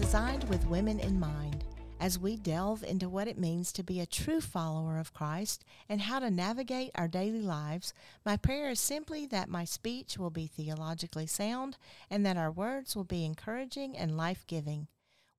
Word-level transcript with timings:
designed 0.00 0.48
with 0.48 0.64
women 0.68 1.00
in 1.00 1.18
mind. 1.18 1.64
As 1.98 2.20
we 2.20 2.36
delve 2.36 2.84
into 2.84 3.08
what 3.08 3.26
it 3.26 3.36
means 3.36 3.72
to 3.72 3.82
be 3.82 3.98
a 3.98 4.06
true 4.06 4.40
follower 4.40 4.96
of 4.96 5.12
Christ 5.12 5.64
and 5.88 6.00
how 6.00 6.20
to 6.20 6.30
navigate 6.30 6.92
our 6.94 7.08
daily 7.08 7.42
lives, 7.42 7.92
my 8.24 8.36
prayer 8.36 8.70
is 8.70 8.78
simply 8.78 9.26
that 9.26 9.48
my 9.48 9.64
speech 9.64 10.16
will 10.16 10.30
be 10.30 10.46
theologically 10.46 11.26
sound 11.26 11.78
and 12.08 12.24
that 12.24 12.36
our 12.36 12.50
words 12.50 12.94
will 12.94 13.04
be 13.04 13.24
encouraging 13.24 13.98
and 13.98 14.16
life 14.16 14.46
giving. 14.46 14.86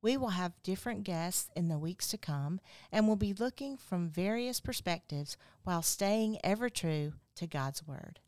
We 0.01 0.17
will 0.17 0.29
have 0.29 0.61
different 0.61 1.05
guests 1.05 1.49
in 1.55 1.69
the 1.69 1.79
weeks 1.79 2.09
to 2.09 2.17
come 2.17 2.59
and 2.91 3.07
will 3.07 3.15
be 3.15 3.33
looking 3.33 3.77
from 3.77 4.09
various 4.09 4.59
perspectives 4.59 5.37
while 5.63 5.81
staying 5.81 6.37
ever 6.43 6.69
true 6.69 7.13
to 7.35 7.47
God's 7.47 7.87
Word. 7.87 8.19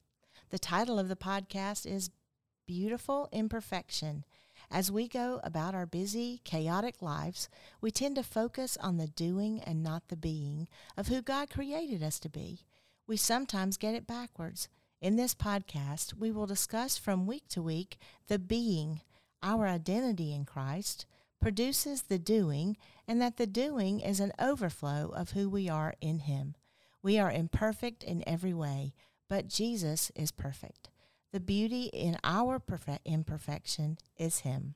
The 0.50 0.60
title 0.60 0.98
of 0.98 1.10
the 1.10 1.18
podcast 1.18 1.86
is 1.86 2.10
Beautiful 2.66 3.28
Imperfection. 3.34 4.24
As 4.74 4.90
we 4.90 5.10
go 5.10 5.42
about 5.44 5.76
our 5.76 5.86
busy, 5.86 6.40
chaotic 6.46 7.02
lives, 7.02 7.50
we 7.82 7.92
tend 7.92 8.16
to 8.16 8.24
focus 8.24 8.78
on 8.78 8.96
the 8.96 9.08
doing 9.08 9.60
and 9.60 9.84
not 9.84 10.08
the 10.08 10.16
being 10.16 10.70
of 10.96 11.10
who 11.10 11.22
God 11.22 11.50
created 11.50 12.02
us 12.02 12.20
to 12.20 12.30
be. 12.30 12.62
We 13.06 13.18
sometimes 13.18 13.76
get 13.76 13.96
it 13.96 14.08
backwards. 14.08 14.70
In 15.02 15.18
this 15.18 15.36
podcast, 15.36 16.14
we 16.14 16.32
will 16.32 16.46
discuss 16.46 16.98
from 16.98 17.28
week 17.28 17.50
to 17.50 17.62
week 17.62 17.98
the 18.30 18.40
being, 18.40 19.02
our 19.44 19.68
identity 19.68 20.34
in 20.34 20.46
Christ, 20.46 21.06
produces 21.42 22.04
the 22.04 22.20
doing, 22.20 22.78
and 23.06 23.22
that 23.22 23.36
the 23.36 23.48
doing 23.48 24.00
is 24.00 24.22
an 24.22 24.32
overflow 24.40 25.12
of 25.14 25.32
who 25.32 25.50
we 25.50 25.68
are 25.68 25.96
in 26.00 26.20
Him. 26.20 26.56
We 27.04 27.20
are 27.20 27.32
imperfect 27.32 28.06
in 28.06 28.24
every 28.26 28.54
way, 28.54 28.94
but 29.28 29.50
Jesus 29.50 30.14
is 30.16 30.32
perfect. 30.32 30.91
The 31.32 31.40
beauty 31.40 31.84
in 31.94 32.18
our 32.26 32.60
perfect 32.60 33.08
imperfection 33.08 33.98
is 34.18 34.40
Him. 34.40 34.76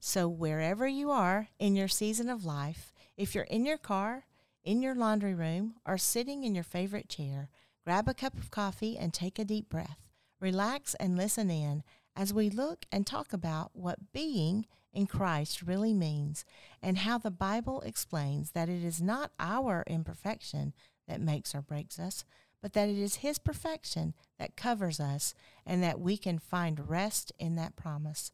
So, 0.00 0.26
wherever 0.26 0.86
you 0.86 1.10
are 1.10 1.48
in 1.58 1.76
your 1.76 1.88
season 1.88 2.30
of 2.30 2.46
life, 2.46 2.94
if 3.18 3.34
you're 3.34 3.44
in 3.44 3.66
your 3.66 3.76
car, 3.76 4.24
in 4.64 4.80
your 4.80 4.94
laundry 4.94 5.34
room, 5.34 5.74
or 5.84 5.98
sitting 5.98 6.44
in 6.44 6.54
your 6.54 6.64
favorite 6.64 7.10
chair, 7.10 7.50
grab 7.84 8.08
a 8.08 8.14
cup 8.14 8.38
of 8.38 8.50
coffee 8.50 8.96
and 8.96 9.12
take 9.12 9.38
a 9.38 9.44
deep 9.44 9.68
breath. 9.68 10.08
Relax 10.40 10.94
and 10.94 11.16
listen 11.16 11.50
in 11.50 11.82
as 12.16 12.32
we 12.32 12.48
look 12.48 12.86
and 12.90 13.06
talk 13.06 13.34
about 13.34 13.70
what 13.74 14.12
being 14.12 14.66
in 14.94 15.06
Christ 15.06 15.62
really 15.62 15.92
means 15.92 16.44
and 16.82 16.98
how 16.98 17.18
the 17.18 17.30
Bible 17.30 17.82
explains 17.82 18.52
that 18.52 18.68
it 18.68 18.82
is 18.82 19.02
not 19.02 19.30
our 19.38 19.84
imperfection 19.86 20.72
that 21.06 21.20
makes 21.20 21.54
or 21.54 21.60
breaks 21.60 21.98
us, 21.98 22.24
but 22.62 22.72
that 22.72 22.88
it 22.88 22.96
is 22.96 23.16
His 23.16 23.38
perfection 23.38 24.14
that 24.38 24.56
covers 24.56 25.00
us 25.00 25.34
and 25.66 25.82
that 25.82 26.00
we 26.00 26.16
can 26.16 26.38
find 26.38 26.88
rest 26.88 27.32
in 27.38 27.56
that 27.56 27.76
promise. 27.76 28.30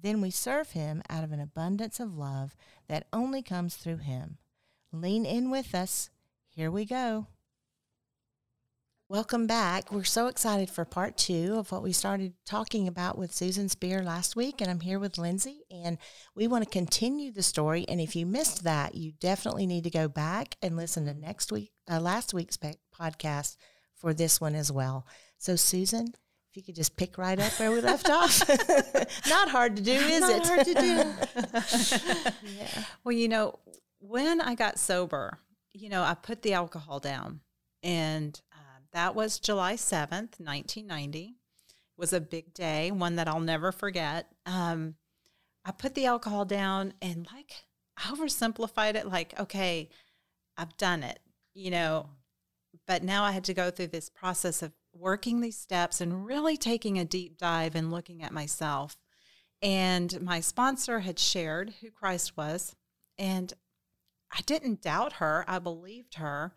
Then 0.00 0.20
we 0.20 0.30
serve 0.30 0.72
Him 0.72 1.02
out 1.08 1.24
of 1.24 1.32
an 1.32 1.40
abundance 1.40 2.00
of 2.00 2.18
love 2.18 2.56
that 2.88 3.06
only 3.12 3.42
comes 3.42 3.76
through 3.76 3.98
Him. 3.98 4.38
Lean 4.92 5.24
in 5.24 5.50
with 5.50 5.74
us. 5.74 6.10
Here 6.48 6.70
we 6.70 6.84
go. 6.84 7.28
Welcome 9.10 9.46
back. 9.46 9.90
We're 9.90 10.04
so 10.04 10.26
excited 10.26 10.68
for 10.68 10.84
part 10.84 11.16
two 11.16 11.54
of 11.56 11.72
what 11.72 11.82
we 11.82 11.92
started 11.92 12.34
talking 12.44 12.86
about 12.86 13.16
with 13.16 13.32
Susan 13.32 13.70
Spear 13.70 14.02
last 14.02 14.36
week, 14.36 14.60
and 14.60 14.70
I'm 14.70 14.80
here 14.80 14.98
with 14.98 15.16
Lindsay, 15.16 15.62
and 15.70 15.96
we 16.34 16.46
want 16.46 16.64
to 16.64 16.70
continue 16.70 17.32
the 17.32 17.42
story. 17.42 17.86
And 17.88 18.02
if 18.02 18.14
you 18.14 18.26
missed 18.26 18.64
that, 18.64 18.94
you 18.94 19.12
definitely 19.12 19.66
need 19.66 19.84
to 19.84 19.90
go 19.90 20.08
back 20.08 20.56
and 20.60 20.76
listen 20.76 21.06
to 21.06 21.14
next 21.14 21.50
week, 21.50 21.72
uh, 21.90 22.00
last 22.00 22.34
week's 22.34 22.56
podcast 22.56 23.56
for 23.94 24.14
this 24.14 24.40
one 24.40 24.54
as 24.54 24.70
well. 24.70 25.06
So, 25.38 25.56
Susan, 25.56 26.08
if 26.50 26.56
you 26.56 26.62
could 26.62 26.74
just 26.74 26.96
pick 26.96 27.18
right 27.18 27.38
up 27.38 27.52
where 27.58 27.70
we 27.70 27.80
left 27.80 28.08
off. 28.10 28.48
Not 29.28 29.48
hard 29.50 29.76
to 29.76 29.82
do, 29.82 29.92
is 29.92 30.20
Not 30.20 30.30
it? 30.30 30.46
hard 30.46 30.66
to 30.66 30.74
do. 30.74 32.46
yeah. 32.56 32.84
Well, 33.04 33.12
you 33.12 33.28
know, 33.28 33.58
when 34.00 34.40
I 34.40 34.54
got 34.54 34.78
sober, 34.78 35.38
you 35.72 35.88
know, 35.88 36.02
I 36.02 36.14
put 36.14 36.42
the 36.42 36.54
alcohol 36.54 37.00
down, 37.00 37.40
and 37.82 38.40
uh, 38.52 38.80
that 38.92 39.14
was 39.14 39.38
July 39.38 39.76
seventh, 39.76 40.40
nineteen 40.40 40.86
ninety. 40.86 41.36
It 41.66 42.00
was 42.00 42.12
a 42.12 42.20
big 42.20 42.54
day, 42.54 42.90
one 42.90 43.16
that 43.16 43.28
I'll 43.28 43.40
never 43.40 43.72
forget. 43.72 44.28
Um, 44.46 44.94
I 45.64 45.72
put 45.72 45.94
the 45.94 46.06
alcohol 46.06 46.44
down, 46.44 46.94
and 47.02 47.26
like 47.32 47.52
I 47.96 48.02
oversimplified 48.10 48.94
it, 48.94 49.06
like, 49.06 49.38
okay, 49.38 49.88
I've 50.56 50.76
done 50.76 51.02
it, 51.02 51.18
you 51.58 51.70
know, 51.70 52.08
but 52.86 53.02
now 53.02 53.24
I 53.24 53.32
had 53.32 53.44
to 53.44 53.54
go 53.54 53.70
through 53.70 53.88
this 53.88 54.08
process 54.08 54.62
of 54.62 54.72
working 54.92 55.40
these 55.40 55.58
steps 55.58 56.00
and 56.00 56.24
really 56.24 56.56
taking 56.56 56.98
a 56.98 57.04
deep 57.04 57.36
dive 57.36 57.74
and 57.74 57.90
looking 57.90 58.22
at 58.22 58.32
myself. 58.32 58.96
And 59.60 60.20
my 60.22 60.40
sponsor 60.40 61.00
had 61.00 61.18
shared 61.18 61.74
who 61.80 61.90
Christ 61.90 62.36
was. 62.36 62.76
And 63.18 63.52
I 64.32 64.40
didn't 64.46 64.82
doubt 64.82 65.14
her, 65.14 65.44
I 65.48 65.58
believed 65.58 66.14
her, 66.14 66.52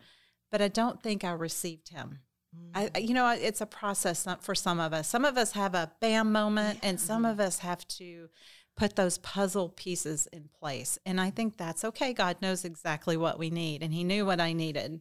but 0.50 0.62
I 0.62 0.68
don't 0.68 1.02
think 1.02 1.24
I 1.24 1.32
received 1.32 1.88
him. 1.88 2.20
Mm. 2.56 2.90
I, 2.94 2.98
you 2.98 3.14
know, 3.14 3.28
it's 3.30 3.60
a 3.60 3.66
process 3.66 4.26
for 4.40 4.54
some 4.54 4.78
of 4.78 4.92
us. 4.92 5.08
Some 5.08 5.24
of 5.24 5.36
us 5.36 5.52
have 5.52 5.74
a 5.74 5.90
bam 6.00 6.30
moment, 6.30 6.80
yeah. 6.82 6.90
and 6.90 7.00
some 7.00 7.24
of 7.24 7.40
us 7.40 7.58
have 7.60 7.86
to 7.88 8.28
put 8.76 8.96
those 8.96 9.18
puzzle 9.18 9.68
pieces 9.68 10.26
in 10.32 10.48
place. 10.58 10.98
And 11.04 11.20
I 11.20 11.30
think 11.30 11.56
that's 11.56 11.84
okay. 11.84 12.12
God 12.12 12.36
knows 12.40 12.64
exactly 12.64 13.16
what 13.16 13.38
we 13.38 13.50
need, 13.50 13.82
and 13.82 13.92
He 13.92 14.04
knew 14.04 14.24
what 14.24 14.40
I 14.40 14.52
needed 14.52 15.00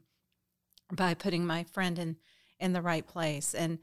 by 0.92 1.14
putting 1.14 1.46
my 1.46 1.64
friend 1.64 1.98
in 1.98 2.18
in 2.62 2.74
the 2.74 2.82
right 2.82 3.06
place. 3.06 3.54
And 3.54 3.80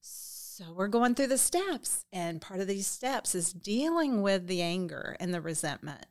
so 0.00 0.64
we're 0.74 0.88
going 0.88 1.14
through 1.14 1.28
the 1.28 1.38
steps, 1.38 2.04
and 2.12 2.40
part 2.40 2.60
of 2.60 2.68
these 2.68 2.86
steps 2.86 3.34
is 3.34 3.52
dealing 3.52 4.22
with 4.22 4.46
the 4.46 4.62
anger 4.62 5.16
and 5.18 5.32
the 5.34 5.40
resentment. 5.40 6.06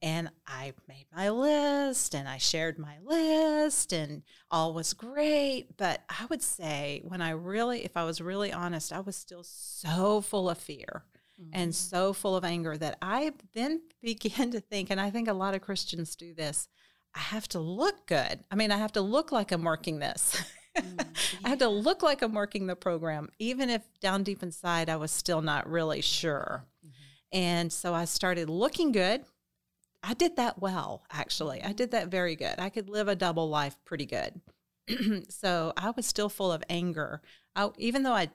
And 0.00 0.30
I 0.48 0.72
made 0.88 1.06
my 1.14 1.30
list 1.30 2.12
and 2.12 2.26
I 2.26 2.38
shared 2.38 2.76
my 2.76 2.96
list, 3.04 3.92
and 3.92 4.22
all 4.50 4.74
was 4.74 4.94
great. 4.94 5.76
But 5.76 6.02
I 6.08 6.26
would 6.26 6.42
say, 6.42 7.02
when 7.04 7.22
I 7.22 7.30
really, 7.30 7.84
if 7.84 7.96
I 7.96 8.04
was 8.04 8.20
really 8.20 8.52
honest, 8.52 8.92
I 8.92 9.00
was 9.00 9.14
still 9.14 9.44
so 9.44 10.20
full 10.20 10.50
of 10.50 10.58
fear 10.58 11.04
mm-hmm. 11.42 11.50
and 11.52 11.74
so 11.74 12.12
full 12.12 12.36
of 12.36 12.44
anger 12.44 12.76
that 12.76 12.98
I 13.02 13.32
then 13.54 13.82
began 14.02 14.50
to 14.52 14.60
think, 14.60 14.90
and 14.90 15.00
I 15.00 15.10
think 15.10 15.28
a 15.28 15.32
lot 15.32 15.54
of 15.54 15.60
Christians 15.60 16.14
do 16.16 16.34
this 16.34 16.68
I 17.14 17.20
have 17.20 17.48
to 17.48 17.60
look 17.60 18.06
good. 18.06 18.42
I 18.50 18.54
mean, 18.54 18.70
I 18.70 18.78
have 18.78 18.92
to 18.92 19.00
look 19.00 19.32
like 19.32 19.52
I'm 19.52 19.64
working 19.64 19.98
this. 19.98 20.42
Mm, 20.76 21.04
I 21.44 21.50
have 21.50 21.58
to 21.58 21.68
look 21.68 22.02
like 22.02 22.22
I'm 22.22 22.32
working 22.32 22.66
the 22.66 22.76
program, 22.76 23.28
even 23.38 23.68
if 23.68 23.82
down 24.00 24.22
deep 24.22 24.42
inside 24.42 24.88
I 24.88 24.96
was 24.96 25.10
still 25.10 25.42
not 25.42 25.68
really 25.68 26.00
sure. 26.00 26.64
Mm-hmm. 26.84 27.38
And 27.38 27.72
so 27.72 27.92
I 27.92 28.06
started 28.06 28.48
looking 28.48 28.92
good. 28.92 29.24
I 30.02 30.14
did 30.14 30.36
that 30.36 30.60
well, 30.60 31.04
actually. 31.10 31.62
I 31.62 31.72
did 31.72 31.90
that 31.92 32.08
very 32.08 32.34
good. 32.34 32.54
I 32.58 32.70
could 32.70 32.88
live 32.88 33.08
a 33.08 33.14
double 33.14 33.48
life 33.48 33.76
pretty 33.84 34.06
good. 34.06 34.40
so 35.28 35.72
I 35.76 35.90
was 35.90 36.06
still 36.06 36.28
full 36.28 36.50
of 36.50 36.64
anger. 36.68 37.20
I, 37.54 37.70
even 37.76 38.02
though 38.02 38.14
I'd 38.14 38.32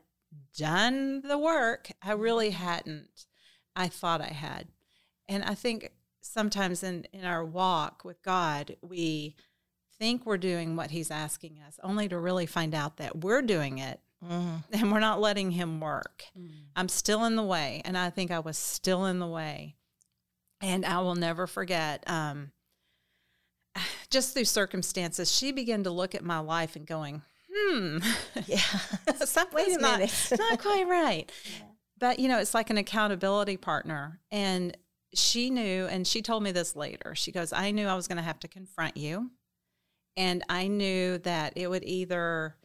done 0.57 1.21
the 1.21 1.37
work, 1.37 1.89
I 2.01 2.13
really 2.13 2.49
mm-hmm. 2.51 2.63
hadn't. 2.63 3.25
I 3.75 3.87
thought 3.87 4.21
I 4.21 4.33
had. 4.33 4.67
And 5.29 5.43
I 5.43 5.53
think 5.53 5.91
sometimes 6.21 6.83
in, 6.83 7.05
in 7.13 7.25
our 7.25 7.45
walk 7.45 8.03
with 8.03 8.21
God, 8.23 8.75
we 8.81 9.35
think 9.99 10.25
we're 10.25 10.37
doing 10.37 10.75
what 10.75 10.91
He's 10.91 11.11
asking 11.11 11.59
us, 11.65 11.79
only 11.83 12.07
to 12.09 12.17
really 12.17 12.45
find 12.45 12.73
out 12.73 12.97
that 12.97 13.17
we're 13.17 13.41
doing 13.41 13.77
it 13.77 13.99
mm-hmm. 14.23 14.57
and 14.71 14.91
we're 14.91 14.99
not 14.99 15.21
letting 15.21 15.51
Him 15.51 15.79
work. 15.79 16.23
Mm-hmm. 16.37 16.53
I'm 16.75 16.89
still 16.89 17.25
in 17.25 17.35
the 17.35 17.43
way, 17.43 17.81
and 17.85 17.97
I 17.97 18.09
think 18.09 18.31
I 18.31 18.39
was 18.39 18.57
still 18.57 19.05
in 19.05 19.19
the 19.19 19.27
way. 19.27 19.75
And 20.59 20.85
I 20.85 20.99
will 21.01 21.15
never 21.15 21.45
forget, 21.45 22.03
um, 22.09 22.51
just 24.09 24.33
through 24.33 24.45
circumstances, 24.45 25.31
she 25.31 25.51
began 25.51 25.83
to 25.83 25.91
look 25.91 26.15
at 26.15 26.23
my 26.23 26.39
life 26.39 26.75
and 26.75 26.85
going, 26.85 27.21
hmm, 27.57 27.97
yeah, 28.45 28.57
something's 29.25 29.77
not, 29.79 29.99
not 30.37 30.61
quite 30.61 30.87
right. 30.87 31.31
Yeah. 31.45 31.65
But, 31.99 32.19
you 32.19 32.27
know, 32.27 32.37
it's 32.37 32.53
like 32.53 32.69
an 32.69 32.77
accountability 32.77 33.57
partner. 33.57 34.19
And 34.29 34.77
she 35.15 35.49
knew, 35.49 35.87
and 35.87 36.05
she 36.05 36.21
told 36.21 36.43
me 36.43 36.51
this 36.51 36.75
later. 36.75 37.15
She 37.15 37.31
goes, 37.31 37.51
I 37.51 37.71
knew 37.71 37.87
I 37.87 37.95
was 37.95 38.07
going 38.07 38.17
to 38.17 38.23
have 38.23 38.39
to 38.41 38.47
confront 38.47 38.97
you. 38.97 39.31
And 40.15 40.43
I 40.47 40.67
knew 40.67 41.17
that 41.19 41.53
it 41.55 41.67
would 41.67 41.83
either, 41.83 42.55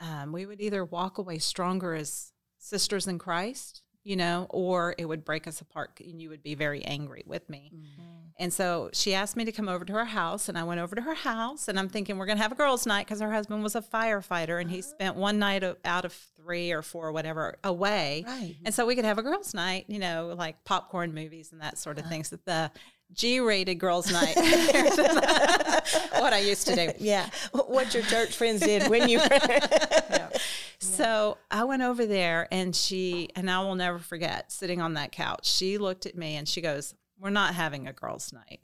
um, 0.00 0.32
we 0.32 0.44
would 0.44 0.60
either 0.60 0.84
walk 0.84 1.16
away 1.16 1.38
stronger 1.38 1.94
as 1.94 2.32
sisters 2.58 3.06
in 3.06 3.18
Christ, 3.18 3.80
you 4.04 4.16
know, 4.16 4.46
or 4.50 4.94
it 4.98 5.06
would 5.06 5.24
break 5.24 5.46
us 5.46 5.62
apart 5.62 5.98
and 6.04 6.20
you 6.20 6.28
would 6.28 6.42
be 6.42 6.54
very 6.54 6.84
angry 6.84 7.22
with 7.26 7.48
me. 7.48 7.72
Mm-hmm. 7.74 8.29
And 8.40 8.50
so 8.50 8.88
she 8.94 9.12
asked 9.12 9.36
me 9.36 9.44
to 9.44 9.52
come 9.52 9.68
over 9.68 9.84
to 9.84 9.92
her 9.92 10.06
house, 10.06 10.48
and 10.48 10.56
I 10.56 10.64
went 10.64 10.80
over 10.80 10.96
to 10.96 11.02
her 11.02 11.12
house, 11.12 11.68
and 11.68 11.78
I'm 11.78 11.90
thinking 11.90 12.16
we're 12.16 12.24
going 12.24 12.38
to 12.38 12.42
have 12.42 12.52
a 12.52 12.54
girls' 12.54 12.86
night 12.86 13.06
because 13.06 13.20
her 13.20 13.30
husband 13.30 13.62
was 13.62 13.74
a 13.74 13.82
firefighter, 13.82 14.58
and 14.58 14.70
he 14.70 14.78
uh-huh. 14.78 14.88
spent 14.88 15.16
one 15.16 15.38
night 15.38 15.62
out 15.84 16.06
of 16.06 16.14
three 16.42 16.72
or 16.72 16.80
four, 16.80 17.12
whatever, 17.12 17.58
away. 17.62 18.24
Right. 18.26 18.56
And 18.64 18.74
so 18.74 18.86
we 18.86 18.96
could 18.96 19.04
have 19.04 19.18
a 19.18 19.22
girls' 19.22 19.52
night, 19.52 19.84
you 19.88 19.98
know, 19.98 20.34
like 20.38 20.64
popcorn 20.64 21.12
movies 21.12 21.52
and 21.52 21.60
that 21.60 21.76
sort 21.76 21.98
of 21.98 22.04
uh-huh. 22.04 22.10
things. 22.10 22.30
That 22.30 22.46
the 22.46 22.70
G-rated 23.12 23.78
girls' 23.78 24.10
night. 24.12 24.34
what 24.36 26.32
I 26.32 26.42
used 26.42 26.66
to 26.68 26.74
do. 26.74 26.92
Yeah, 26.98 27.28
what 27.52 27.92
your 27.92 28.04
church 28.04 28.34
friends 28.34 28.62
did 28.62 28.88
when 28.88 29.10
you. 29.10 29.18
Were 29.18 29.28
yeah. 29.30 30.30
So 30.78 31.36
I 31.50 31.64
went 31.64 31.82
over 31.82 32.06
there, 32.06 32.48
and 32.50 32.74
she 32.74 33.28
and 33.36 33.50
I 33.50 33.60
will 33.60 33.74
never 33.74 33.98
forget 33.98 34.50
sitting 34.50 34.80
on 34.80 34.94
that 34.94 35.12
couch. 35.12 35.44
She 35.44 35.76
looked 35.76 36.06
at 36.06 36.16
me 36.16 36.36
and 36.36 36.48
she 36.48 36.62
goes, 36.62 36.94
we're 37.20 37.30
not 37.30 37.54
having 37.54 37.86
a 37.86 37.92
girls' 37.92 38.32
night. 38.32 38.60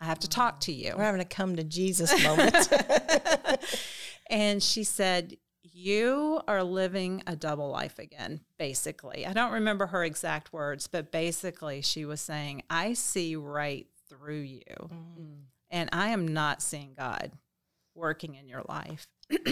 I 0.00 0.04
have 0.04 0.18
to 0.20 0.28
talk 0.28 0.60
to 0.60 0.72
you. 0.72 0.92
We're 0.96 1.04
having 1.04 1.20
a 1.20 1.26
come 1.26 1.56
to 1.56 1.64
Jesus 1.64 2.22
moment. 2.22 2.68
and 4.30 4.62
she 4.62 4.84
said, 4.84 5.36
You 5.62 6.40
are 6.46 6.62
living 6.62 7.22
a 7.26 7.36
double 7.36 7.70
life 7.70 7.98
again, 7.98 8.40
basically. 8.58 9.26
I 9.26 9.32
don't 9.32 9.52
remember 9.52 9.86
her 9.86 10.04
exact 10.04 10.52
words, 10.52 10.88
but 10.88 11.12
basically, 11.12 11.80
she 11.80 12.04
was 12.04 12.20
saying, 12.20 12.62
I 12.68 12.94
see 12.94 13.36
right 13.36 13.86
through 14.08 14.40
you. 14.40 14.74
Mm. 14.78 15.44
And 15.70 15.88
I 15.92 16.08
am 16.08 16.28
not 16.28 16.62
seeing 16.62 16.94
God 16.96 17.32
working 17.94 18.34
in 18.34 18.48
your 18.48 18.64
life. 18.68 19.06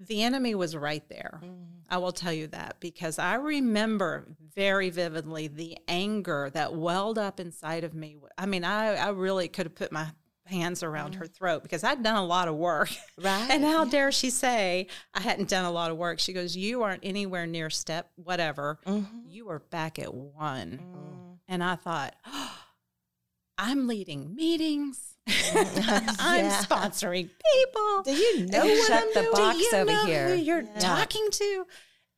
the 0.00 0.22
enemy 0.22 0.54
was 0.54 0.74
right 0.74 1.06
there. 1.08 1.40
Mm. 1.44 1.66
I 1.90 1.98
will 1.98 2.12
tell 2.12 2.32
you 2.32 2.46
that 2.48 2.76
because 2.80 3.18
I 3.18 3.34
remember 3.34 4.26
very 4.54 4.90
vividly 4.90 5.48
the 5.48 5.76
anger 5.88 6.50
that 6.54 6.74
welled 6.74 7.18
up 7.18 7.40
inside 7.40 7.84
of 7.84 7.94
me. 7.94 8.16
I 8.38 8.46
mean, 8.46 8.64
I, 8.64 8.94
I 8.94 9.08
really 9.10 9.48
could 9.48 9.66
have 9.66 9.74
put 9.74 9.92
my 9.92 10.08
hands 10.46 10.82
around 10.82 11.14
mm. 11.14 11.18
her 11.18 11.26
throat 11.26 11.62
because 11.62 11.84
I'd 11.84 12.02
done 12.02 12.16
a 12.16 12.24
lot 12.24 12.48
of 12.48 12.54
work. 12.54 12.90
Right. 13.18 13.46
and 13.50 13.64
how 13.64 13.84
dare 13.84 14.12
she 14.12 14.30
say 14.30 14.86
I 15.14 15.20
hadn't 15.20 15.48
done 15.48 15.64
a 15.64 15.70
lot 15.70 15.90
of 15.90 15.96
work? 15.96 16.18
She 16.18 16.32
goes, 16.32 16.56
You 16.56 16.82
aren't 16.82 17.04
anywhere 17.04 17.46
near 17.46 17.70
step, 17.70 18.10
whatever. 18.16 18.78
Mm-hmm. 18.86 19.18
You 19.26 19.46
were 19.46 19.60
back 19.60 19.98
at 19.98 20.14
one. 20.14 20.80
Mm. 20.82 21.38
And 21.48 21.64
I 21.64 21.76
thought, 21.76 22.14
oh, 22.26 22.58
I'm 23.58 23.86
leading 23.86 24.34
meetings. 24.34 25.16
I'm 25.54 26.44
yeah. 26.46 26.62
sponsoring 26.62 27.30
people. 27.54 28.02
Do 28.04 28.12
you 28.12 28.46
know 28.46 28.64
what 28.64 28.86
Check 28.88 29.02
I'm 29.02 29.08
the 29.14 29.20
doing? 29.22 29.32
box 29.32 29.56
Do 29.58 29.62
you 29.64 29.70
over 29.74 29.92
know 29.92 30.04
here. 30.06 30.28
who 30.28 30.34
you're 30.34 30.62
Yeah. 30.62 30.78
talking 30.78 31.28
to? 31.30 31.66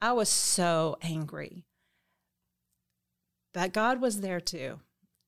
I 0.01 0.13
was 0.13 0.29
so 0.29 0.97
angry. 1.03 1.65
But 3.55 3.73
God 3.73 4.01
was 4.01 4.21
there 4.21 4.41
too. 4.41 4.81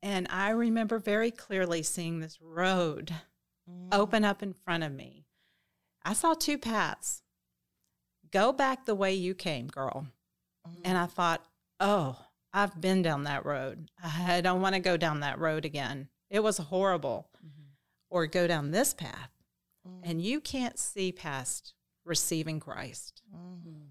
And 0.02 0.26
I 0.30 0.50
remember 0.50 0.98
very 0.98 1.30
clearly 1.30 1.82
seeing 1.82 2.20
this 2.20 2.38
road 2.40 3.12
Mm. 3.70 3.88
open 3.94 4.24
up 4.24 4.42
in 4.42 4.52
front 4.52 4.82
of 4.84 4.92
me. 4.92 5.24
I 6.04 6.12
saw 6.12 6.34
two 6.34 6.58
paths. 6.58 7.22
Go 8.30 8.52
back 8.52 8.84
the 8.84 8.94
way 8.94 9.14
you 9.14 9.34
came, 9.34 9.68
girl. 9.68 10.08
Mm. 10.68 10.80
And 10.84 10.98
I 10.98 11.06
thought, 11.06 11.46
oh, 11.80 12.26
I've 12.52 12.78
been 12.80 13.00
down 13.00 13.24
that 13.24 13.46
road. 13.46 13.90
I 14.02 14.42
don't 14.42 14.60
want 14.60 14.74
to 14.74 14.80
go 14.80 14.96
down 14.98 15.20
that 15.20 15.38
road 15.38 15.64
again. 15.64 16.08
It 16.28 16.40
was 16.40 16.58
horrible. 16.58 17.30
Or 18.14 18.26
go 18.26 18.46
down 18.46 18.70
this 18.70 18.94
path. 18.94 19.30
Mm. 19.86 20.00
And 20.04 20.22
you 20.22 20.40
can't 20.40 20.78
see 20.78 21.10
past 21.10 21.74
receiving 22.04 22.60
Christ. 22.60 23.22
Mm. 23.34 23.88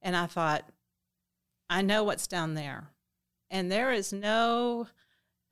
And 0.00 0.16
I 0.16 0.26
thought, 0.26 0.64
I 1.68 1.82
know 1.82 2.04
what's 2.04 2.26
down 2.26 2.54
there. 2.54 2.88
And 3.50 3.70
there 3.70 3.92
is 3.92 4.12
no 4.12 4.88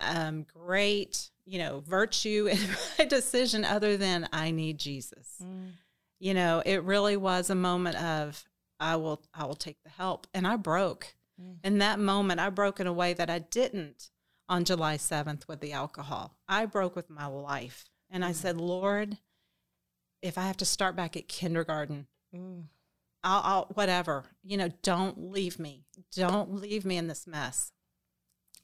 um, 0.00 0.46
great, 0.52 1.30
you 1.44 1.58
know, 1.58 1.82
virtue 1.86 2.48
in 2.50 2.58
my 2.98 3.04
decision 3.04 3.64
other 3.64 3.96
than 3.96 4.28
I 4.32 4.50
need 4.50 4.78
Jesus. 4.78 5.36
Mm. 5.42 5.72
You 6.19 6.34
know, 6.34 6.62
it 6.64 6.82
really 6.84 7.16
was 7.16 7.50
a 7.50 7.54
moment 7.54 7.96
of 7.96 8.44
I 8.80 8.96
will 8.96 9.22
I 9.34 9.44
will 9.44 9.54
take 9.54 9.82
the 9.82 9.90
help. 9.90 10.26
And 10.32 10.46
I 10.46 10.56
broke. 10.56 11.14
Mm. 11.40 11.56
In 11.64 11.78
that 11.78 11.98
moment, 11.98 12.40
I 12.40 12.50
broke 12.50 12.80
in 12.80 12.86
a 12.86 12.92
way 12.92 13.12
that 13.14 13.30
I 13.30 13.40
didn't 13.40 14.10
on 14.48 14.64
July 14.64 14.96
7th 14.96 15.48
with 15.48 15.60
the 15.60 15.72
alcohol. 15.72 16.36
I 16.48 16.66
broke 16.66 16.96
with 16.96 17.10
my 17.10 17.26
life. 17.26 17.90
And 18.11 18.25
I 18.25 18.32
said, 18.32 18.56
Lord, 18.56 19.19
if 20.23 20.38
I 20.38 20.43
have 20.47 20.56
to 20.58 20.64
start 20.64 20.97
back 20.97 21.17
at 21.17 21.29
kindergarten, 21.29 22.06
Mm. 22.35 22.64
I'll, 23.23 23.43
I'll 23.44 23.64
whatever 23.75 24.25
you 24.43 24.56
know 24.56 24.69
don't 24.82 25.31
leave 25.32 25.58
me 25.61 25.85
don't 26.14 26.53
leave 26.53 26.85
me 26.85 26.97
in 26.97 27.06
this 27.06 27.25
mess 27.26 27.70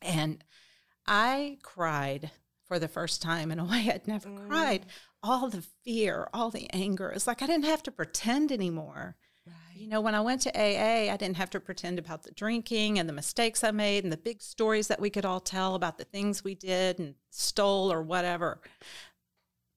and 0.03 0.43
i 1.07 1.59
cried 1.63 2.33
for 2.67 2.79
the 2.81 2.89
first 2.89 3.23
time 3.23 3.51
in 3.53 3.59
a 3.61 3.65
way 3.73 3.89
i'd 3.95 4.07
never 4.09 4.29
Mm. 4.29 4.49
cried 4.49 4.87
all 5.23 5.49
the 5.49 5.65
fear 5.85 6.29
all 6.35 6.51
the 6.51 6.69
anger 6.73 7.11
it's 7.11 7.27
like 7.29 7.41
i 7.41 7.47
didn't 7.47 7.65
have 7.67 7.83
to 7.85 7.93
pretend 7.93 8.51
anymore 8.53 9.17
Right. 9.47 9.77
you 9.77 9.87
know 9.89 10.01
when 10.01 10.15
i 10.17 10.21
went 10.21 10.43
to 10.43 10.51
aa 10.51 11.13
i 11.13 11.17
didn't 11.17 11.37
have 11.37 11.51
to 11.51 11.61
pretend 11.61 11.99
about 12.01 12.25
the 12.25 12.33
drinking 12.33 12.99
and 12.99 13.09
the 13.09 13.13
mistakes 13.13 13.63
i 13.65 13.71
made 13.71 14.03
and 14.05 14.13
the 14.13 14.17
big 14.17 14.43
stories 14.43 14.89
that 14.89 15.01
we 15.01 15.09
could 15.09 15.25
all 15.25 15.41
tell 15.41 15.77
about 15.77 15.99
the 15.99 16.05
things 16.05 16.43
we 16.45 16.55
did 16.57 16.99
and 16.99 17.15
stole 17.31 17.93
or 17.93 18.03
whatever 18.03 18.61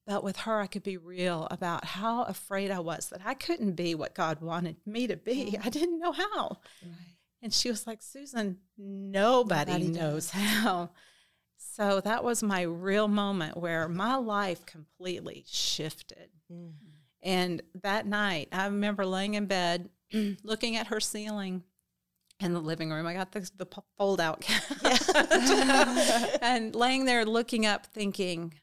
but 0.05 0.23
with 0.23 0.37
her 0.37 0.59
i 0.59 0.67
could 0.67 0.83
be 0.83 0.97
real 0.97 1.47
about 1.51 1.85
how 1.85 2.23
afraid 2.23 2.71
i 2.71 2.79
was 2.79 3.09
that 3.09 3.21
i 3.25 3.33
couldn't 3.33 3.73
be 3.73 3.95
what 3.95 4.13
god 4.15 4.41
wanted 4.41 4.75
me 4.85 5.07
to 5.07 5.15
be. 5.17 5.57
I 5.63 5.69
didn't 5.69 5.99
know 5.99 6.11
how. 6.11 6.57
Right. 6.83 7.15
and 7.41 7.53
she 7.53 7.69
was 7.69 7.85
like 7.87 8.01
susan 8.01 8.57
nobody, 8.77 9.71
Nobody 9.71 9.87
knows 9.87 10.29
how. 10.31 10.89
So 11.57 12.01
that 12.01 12.23
was 12.23 12.41
my 12.43 12.61
real 12.61 13.07
moment 13.07 13.57
where 13.57 13.87
my 13.89 14.15
life 14.15 14.65
completely 14.65 15.43
shifted. 15.47 16.29
Mm. 16.51 16.73
and 17.23 17.61
that 17.81 18.05
night, 18.05 18.49
I 18.51 18.65
remember 18.65 19.05
laying 19.05 19.33
in 19.33 19.45
bed, 19.47 19.89
looking 20.43 20.75
at 20.75 20.87
her 20.87 20.99
ceiling 20.99 21.63
in 22.39 22.53
the 22.53 22.59
living 22.59 22.91
room. 22.91 23.07
I 23.07 23.13
got 23.13 23.31
the, 23.31 23.49
the 23.57 23.65
fold 23.97 24.19
out 24.19 24.41
couch. 24.41 24.61
And 26.41 26.75
laying 26.75 27.05
there 27.05 27.25
looking 27.25 27.65
up, 27.65 27.87
thinking, 27.87 28.53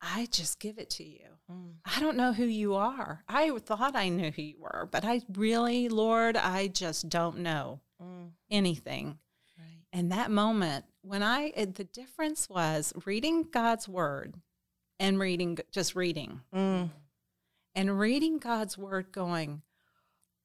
I 0.00 0.28
just 0.30 0.60
give 0.60 0.78
it 0.78 0.90
to 0.90 1.04
you. 1.04 1.26
Mm. 1.50 1.74
I 1.84 1.98
don't 2.00 2.16
know 2.16 2.32
who 2.32 2.44
you 2.44 2.74
are. 2.74 3.24
I 3.28 3.50
thought 3.58 3.96
I 3.96 4.08
knew 4.08 4.30
who 4.30 4.42
you 4.42 4.58
were, 4.60 4.88
but 4.90 5.04
I 5.04 5.22
really, 5.32 5.88
Lord, 5.88 6.36
I 6.36 6.68
just 6.68 7.08
don't 7.08 7.38
know 7.38 7.80
Mm. 8.00 8.30
anything. 8.50 9.18
Right. 9.58 9.82
And 9.92 10.12
that 10.12 10.30
moment, 10.30 10.84
when 11.02 11.22
I, 11.24 11.50
the 11.50 11.82
difference 11.84 12.48
was 12.48 12.92
reading 13.06 13.42
God's 13.42 13.88
word 13.88 14.34
and 15.00 15.18
reading, 15.18 15.58
just 15.72 15.96
reading 15.96 16.42
Mm. 16.52 16.90
and 17.74 17.98
reading 17.98 18.38
God's 18.38 18.78
word 18.78 19.10
going, 19.10 19.62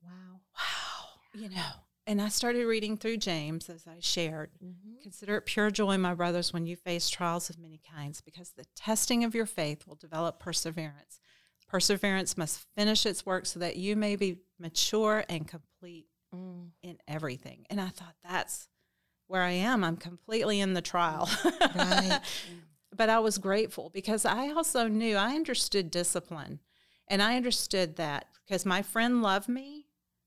wow, 0.02 0.40
wow, 0.56 1.10
you 1.36 1.50
know. 1.50 1.72
And 2.06 2.22
I 2.22 2.28
started 2.28 2.66
reading 2.66 2.98
through 2.98 3.18
James 3.18 3.70
as 3.70 3.88
I 3.88 3.98
shared. 4.02 4.52
Mhm. 4.62 5.02
Consider 5.02 5.38
it 5.38 5.46
pure 5.46 5.72
joy, 5.72 5.98
my 5.98 6.14
brothers, 6.14 6.52
when 6.52 6.66
you 6.66 6.76
face 6.76 7.10
trials 7.10 7.50
of 7.50 7.58
many 7.58 7.78
kinds, 7.80 8.20
because 8.22 8.52
the 8.52 8.66
testing 8.76 9.24
of 9.24 9.34
your 9.34 9.46
faith 9.46 9.88
will 9.88 9.96
develop 9.96 10.40
perseverance. 10.40 11.20
Perseverance 11.68 12.38
must 12.38 12.60
finish 12.76 13.06
its 13.06 13.26
work 13.26 13.46
so 13.46 13.58
that 13.60 13.78
you 13.78 13.96
may 13.96 14.16
be 14.16 14.40
mature 14.60 15.24
and 15.30 15.48
complete 15.48 16.08
Mm. 16.34 16.72
in 16.82 16.98
everything. 17.08 17.66
And 17.70 17.80
I 17.80 17.90
thought, 17.90 18.16
that's 18.24 18.68
where 19.28 19.44
I 19.44 19.52
am. 19.52 19.84
I'm 19.84 19.98
completely 19.98 20.60
in 20.60 20.74
the 20.74 20.82
trial. 20.82 21.30
Right. 21.76 22.20
but 22.92 23.10
I 23.10 23.20
was 23.20 23.38
grateful 23.38 23.90
because 23.92 24.26
I 24.26 24.50
also 24.50 24.88
knew 24.88 25.16
I 25.16 25.36
understood 25.36 25.90
discipline. 25.92 26.60
And 27.08 27.22
I 27.22 27.36
understood 27.38 27.96
that 27.98 28.28
because 28.46 28.66
my 28.66 28.82
friend 28.82 29.22
loved 29.22 29.48
me. 29.48 29.83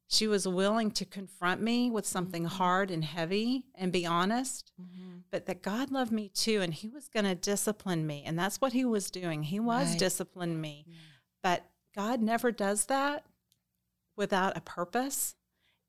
She 0.08 0.26
was 0.28 0.46
willing 0.46 0.92
to 0.92 1.04
confront 1.04 1.60
me 1.60 1.90
with 1.90 2.06
something 2.06 2.44
hard 2.44 2.90
and 2.92 3.04
heavy 3.04 3.64
and 3.74 3.92
be 3.92 4.06
honest, 4.06 4.72
Mhm. 4.80 5.24
but 5.30 5.46
that 5.46 5.62
God 5.62 5.90
loved 5.90 6.12
me 6.12 6.28
too. 6.28 6.60
And 6.62 6.72
He 6.72 6.88
was 6.88 7.08
going 7.08 7.24
to 7.24 7.34
discipline 7.34 8.06
me. 8.06 8.22
And 8.24 8.38
that's 8.38 8.60
what 8.60 8.72
He 8.72 8.84
was 8.84 9.10
doing. 9.10 9.42
He 9.44 9.58
was 9.58 9.90
Right. 9.90 9.98
disciplining 9.98 10.60
me. 10.60 10.86
But 11.42 11.68
God 11.94 12.20
never 12.22 12.52
does 12.52 12.86
that 12.86 13.26
without 14.16 14.56
a 14.56 14.60
purpose. 14.60 15.34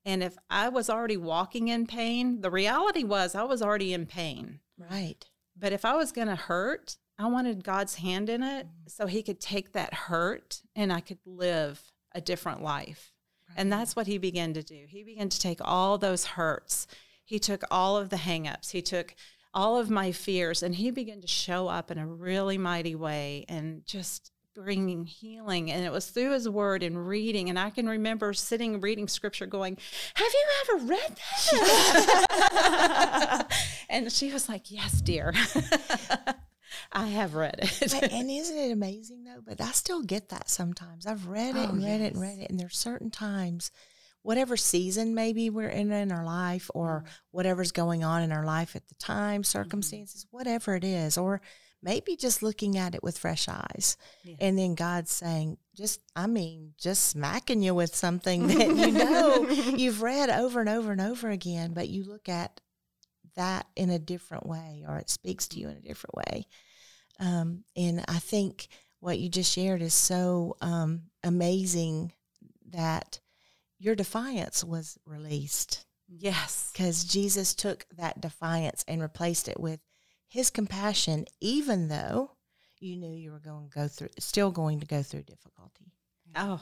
And 0.04 0.24
if 0.24 0.38
I 0.50 0.70
was 0.70 0.90
already 0.90 1.18
walking 1.18 1.68
in 1.68 1.86
pain, 1.86 2.42
the 2.42 2.50
reality 2.52 3.04
was 3.04 3.36
I 3.36 3.44
was 3.44 3.62
already 3.62 3.94
in 3.94 4.06
pain. 4.06 4.62
Right. 4.78 5.30
But 5.56 5.74
if 5.74 5.84
I 5.86 5.96
was 5.96 6.12
going 6.12 6.28
to 6.28 6.36
hurt, 6.36 6.98
I 7.20 7.28
wanted 7.28 7.64
God's 7.64 7.96
hand 7.96 8.30
in 8.30 8.42
it 8.44 8.68
Mm. 8.68 8.90
so 8.90 9.08
He 9.08 9.22
could 9.22 9.40
take 9.42 9.74
that 9.74 9.94
hurt 9.94 10.62
and 10.76 10.94
I 10.94 11.02
could 11.02 11.20
live 11.26 11.92
a 12.14 12.22
different 12.22 12.62
life. 12.62 13.14
And 13.58 13.72
that's 13.72 13.96
what 13.96 14.08
He 14.08 14.18
began 14.18 14.54
to 14.54 14.64
do. 14.64 14.86
He 14.88 15.04
began 15.04 15.30
to 15.30 15.40
take 15.40 15.60
all 15.62 15.98
those 15.98 16.26
hurts, 16.26 16.88
He 17.26 17.40
took 17.40 17.64
all 17.70 17.98
of 17.98 18.10
the 18.10 18.18
hangups, 18.18 18.72
He 18.72 18.82
took 18.82 19.16
all 19.54 19.78
of 19.78 19.90
my 19.90 20.12
fears, 20.12 20.64
and 20.64 20.76
He 20.76 20.92
began 20.92 21.22
to 21.22 21.28
show 21.28 21.68
up 21.68 21.92
in 21.92 21.98
a 21.98 22.08
really 22.08 22.58
mighty 22.58 22.96
way 22.96 23.46
and 23.50 23.86
just 23.86 24.32
bringing 24.54 25.06
healing. 25.06 25.72
And 25.72 25.86
it 25.86 25.92
was 25.92 26.08
through 26.08 26.34
His 26.34 26.48
Word 26.48 26.84
and 26.84 27.08
reading. 27.08 27.50
And 27.50 27.60
I 27.60 27.70
can 27.70 27.88
remember 27.88 28.34
sitting 28.34 28.80
reading 28.80 29.08
Scripture 29.08 29.46
going, 29.46 29.78
Have 30.14 30.32
you 30.32 30.46
ever 30.62 30.86
read 30.86 31.18
that? 31.50 33.48
and 33.90 34.12
she 34.12 34.32
was 34.32 34.48
like, 34.48 34.72
Yes, 34.72 35.02
dear. 35.02 35.34
I 36.92 37.08
have 37.08 37.36
read 37.36 37.56
it. 37.60 37.92
But- 37.92 38.04
and 38.12 38.30
isn't 38.30 38.58
it 38.58 38.72
amazing 38.72 39.24
though? 39.24 39.42
But 39.46 39.62
I 39.62 39.72
still 39.72 40.02
get 40.04 40.30
that 40.30 40.50
sometimes. 40.50 41.06
I've 41.06 41.28
read 41.28 41.56
it 41.56 41.68
Oh, 41.68 41.70
and 41.70 41.84
read 41.84 42.02
it 42.02 42.14
and 42.14 42.22
read 42.22 42.40
it, 42.40 42.50
and 42.50 42.60
there's 42.60 42.78
certain 42.78 43.12
times, 43.12 43.72
whatever 44.24 44.58
season 44.58 45.14
maybe 45.16 45.50
we're 45.50 45.70
in 45.70 45.92
in 45.92 46.12
our 46.12 46.26
life, 46.26 46.70
or 46.74 47.04
Mm. 47.06 47.10
whatever's 47.32 47.72
going 47.72 48.04
on 48.04 48.24
in 48.24 48.32
our 48.32 48.46
life 48.46 48.76
at 48.76 48.88
the 48.88 48.96
time, 48.96 49.44
circumstances, 49.44 50.26
whatever 50.32 50.76
it 50.76 50.84
is, 50.84 51.18
or 51.18 51.42
maybe 51.82 52.16
just 52.16 52.42
looking 52.42 52.76
at 52.78 52.96
it 52.96 53.04
with 53.04 53.18
fresh 53.18 53.48
eyes, 53.48 53.98
Yeah. 54.24 54.36
and 54.40 54.58
then 54.58 54.74
God's 54.76 55.12
saying, 55.12 55.58
just 55.76 56.00
I 56.16 56.26
mean, 56.28 56.74
just 56.78 57.06
smacking 57.06 57.62
you 57.62 57.76
with 57.76 57.96
something 57.96 58.48
that 58.48 58.76
you 58.76 58.92
know 58.92 59.48
you've 59.78 60.02
read 60.02 60.30
over 60.30 60.60
and 60.60 60.70
over 60.70 60.92
and 60.92 61.00
over 61.02 61.30
again, 61.30 61.74
but 61.74 61.88
you 61.88 62.04
look 62.04 62.28
at 62.28 62.60
that 63.36 63.68
in 63.76 63.92
a 63.92 64.00
different 64.00 64.48
way 64.48 64.84
or 64.88 64.98
it 64.98 65.10
speaks 65.12 65.48
to 65.50 65.60
you 65.60 65.70
in 65.70 65.78
a 65.78 65.82
different 65.82 66.16
way. 66.16 66.48
Um, 67.20 67.64
and 67.76 68.04
I 68.08 68.20
think 68.20 68.68
what 69.00 69.20
you 69.20 69.30
just 69.30 69.52
shared 69.52 69.82
is 69.82 69.94
so 69.94 70.56
um, 70.62 71.04
amazing 71.24 72.14
that 72.70 73.20
your 73.80 73.96
defiance 73.96 74.64
was 74.64 74.98
released. 75.06 75.86
Yes. 76.08 76.70
Because 76.72 77.04
Jesus 77.04 77.54
took 77.54 77.86
that 77.98 78.22
defiance 78.22 78.84
and 78.88 79.02
replaced 79.02 79.48
it 79.48 79.60
with 79.60 79.80
his 80.28 80.50
compassion, 80.50 81.26
even 81.40 81.88
though 81.88 82.32
you 82.80 82.96
knew 82.96 83.14
you 83.14 83.32
were 83.32 83.40
going 83.40 83.70
to 83.70 83.76
go 83.76 83.88
through, 83.88 84.10
still 84.20 84.52
going 84.52 84.80
to 84.80 84.86
go 84.86 85.02
through 85.02 85.24
difficulty. 85.24 85.92
Oh, 86.36 86.62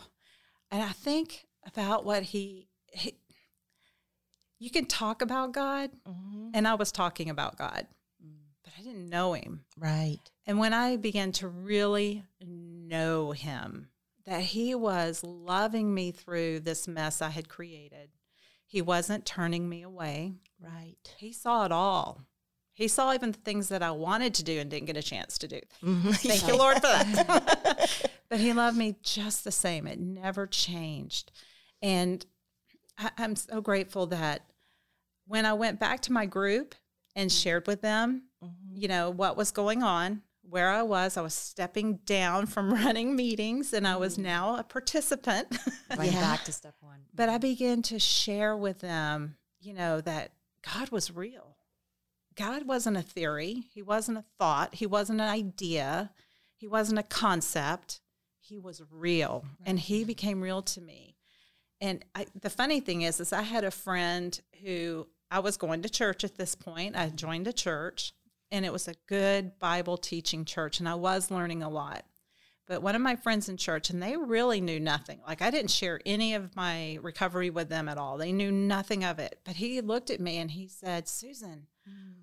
and 0.72 0.82
I 0.82 0.90
think 0.90 1.46
about 1.66 2.06
what 2.06 2.24
he, 2.24 2.68
he 2.92 3.16
you 4.60 4.70
can 4.70 4.86
talk 4.86 5.22
about 5.22 5.52
God, 5.52 5.92
mm-hmm. 6.08 6.50
and 6.54 6.68
I 6.68 6.76
was 6.76 6.92
talking 6.92 7.30
about 7.30 7.58
God, 7.58 7.88
I 8.77 8.82
didn't 8.82 9.10
know 9.10 9.34
him. 9.34 9.62
Right. 9.77 10.20
And 10.46 10.60
when 10.60 10.74
I 10.74 10.98
began 10.98 11.32
to 11.34 11.48
really 11.48 12.24
know 12.41 13.32
him, 13.32 13.88
that 14.25 14.41
he 14.41 14.75
was 14.75 15.24
loving 15.24 15.94
me 15.94 16.12
through 16.12 16.62
this 16.62 16.88
mess 16.88 17.22
I 17.22 17.29
had 17.29 17.48
created, 17.48 18.10
he 18.65 18.82
wasn't 18.82 19.25
turning 19.25 19.70
me 19.70 19.84
away. 19.84 20.34
Right. 20.60 20.96
He 21.17 21.32
saw 21.32 21.65
it 21.65 21.72
all. 21.72 22.22
He 22.74 22.88
saw 22.89 23.13
even 23.13 23.32
the 23.32 23.39
things 23.39 23.70
that 23.70 23.82
I 23.82 23.91
wanted 23.91 24.34
to 24.36 24.44
do 24.44 24.60
and 24.60 24.70
didn't 24.70 24.88
get 24.88 24.98
a 24.98 25.03
chance 25.03 25.38
to 25.38 25.48
do. 25.48 25.62
Mm-hmm. 25.84 26.10
Thank 26.12 26.48
you, 26.48 26.58
Lord, 26.58 26.75
for 26.75 26.82
that. 26.82 28.12
but 28.29 28.39
He 28.39 28.51
loved 28.51 28.75
me 28.75 28.98
just 29.01 29.44
the 29.46 29.51
same. 29.51 29.88
It 29.88 30.00
never 30.00 30.46
changed. 30.46 31.32
And 31.82 32.25
I, 32.98 33.12
I'm 33.17 33.38
so 33.38 33.62
grateful 33.62 34.08
that 34.08 34.41
when 35.27 35.46
I 35.46 35.53
went 35.53 35.79
back 35.79 36.01
to 36.01 36.12
my 36.12 36.25
group 36.25 36.75
and 37.15 37.32
shared 37.32 37.65
with 37.67 37.82
them. 37.82 38.24
You 38.75 38.88
know, 38.88 39.10
what 39.10 39.38
was 39.38 39.51
going 39.51 39.82
on, 39.82 40.22
where 40.48 40.70
I 40.70 40.84
was, 40.84 41.17
I 41.17 41.22
was 41.22 41.34
stepping 41.34 42.00
down 42.05 42.46
from 42.46 42.74
running 42.74 43.15
meetings 43.15 43.74
and 43.74 43.88
I 43.88 43.98
was 43.98 44.13
mm-hmm. 44.13 44.24
now 44.24 44.58
a 44.58 44.63
participant. 44.63 45.58
Went 45.98 46.12
yeah. 46.12 46.22
back 46.22 46.44
to 46.46 46.51
step 46.51 46.75
one. 46.82 47.00
But 47.13 47.29
I 47.29 47.38
began 47.38 47.82
to 47.84 48.00
share 48.00 48.55
with 48.55 48.79
them, 48.79 49.38
you 49.60 49.74
know, 49.74 50.01
that 50.01 50.32
God 50.74 50.89
was 50.89 51.12
real. 51.12 51.55
God 52.36 52.67
wasn't 52.67 52.98
a 52.98 53.01
theory, 53.01 53.63
He 53.74 53.82
wasn't 53.82 54.17
a 54.17 54.25
thought, 54.38 54.75
He 54.75 54.86
wasn't 54.86 55.22
an 55.22 55.29
idea, 55.29 56.12
He 56.53 56.67
wasn't 56.67 57.00
a 57.00 57.03
concept. 57.03 58.01
He 58.41 58.60
was 58.60 58.84
real 58.91 59.46
right. 59.46 59.70
and 59.70 59.79
He 59.79 60.03
became 60.03 60.41
real 60.41 60.62
to 60.62 60.82
me. 60.82 61.15
And 61.79 62.03
I, 62.13 62.27
the 62.39 62.50
funny 62.50 62.82
thing 62.82 63.03
is, 63.03 63.20
is 63.20 63.32
I 63.32 63.41
had 63.41 63.63
a 63.63 63.72
friend 63.72 64.39
who 64.63 65.08
I 65.32 65.39
was 65.39 65.58
going 65.58 65.82
to 65.84 65.89
church 65.89 66.24
at 66.24 66.36
this 66.36 66.55
point. 66.55 66.96
I 66.96 67.10
joined 67.10 67.48
a 67.48 67.53
church 67.53 68.13
and 68.52 68.66
it 68.66 68.74
was 68.74 68.88
a 68.88 68.96
good 69.08 69.58
Bible 69.60 69.98
teaching 69.98 70.46
church, 70.46 70.80
and 70.80 70.88
I 70.88 70.96
was 70.96 71.32
learning 71.32 71.64
a 71.64 71.70
lot. 71.70 72.06
But 72.68 72.82
one 72.82 72.96
of 72.96 73.02
my 73.02 73.16
friends 73.16 73.48
in 73.48 73.58
church, 73.58 73.90
and 73.90 74.02
they 74.02 74.18
really 74.18 74.60
knew 74.60 74.80
nothing. 74.80 75.20
Like 75.28 75.42
I 75.42 75.52
didn't 75.52 75.70
share 75.72 76.02
any 76.06 76.34
of 76.34 76.56
my 76.56 76.98
recovery 77.02 77.52
with 77.52 77.70
them 77.70 77.88
at 77.88 77.98
all. 77.98 78.18
They 78.18 78.32
knew 78.32 78.52
nothing 78.52 79.04
of 79.04 79.20
it. 79.20 79.40
But 79.44 79.58
he 79.58 79.82
looked 79.82 80.10
at 80.10 80.20
me 80.20 80.38
and 80.38 80.50
he 80.50 80.68
said, 80.68 81.08
Susan, 81.08 81.68
mm. 81.88 82.14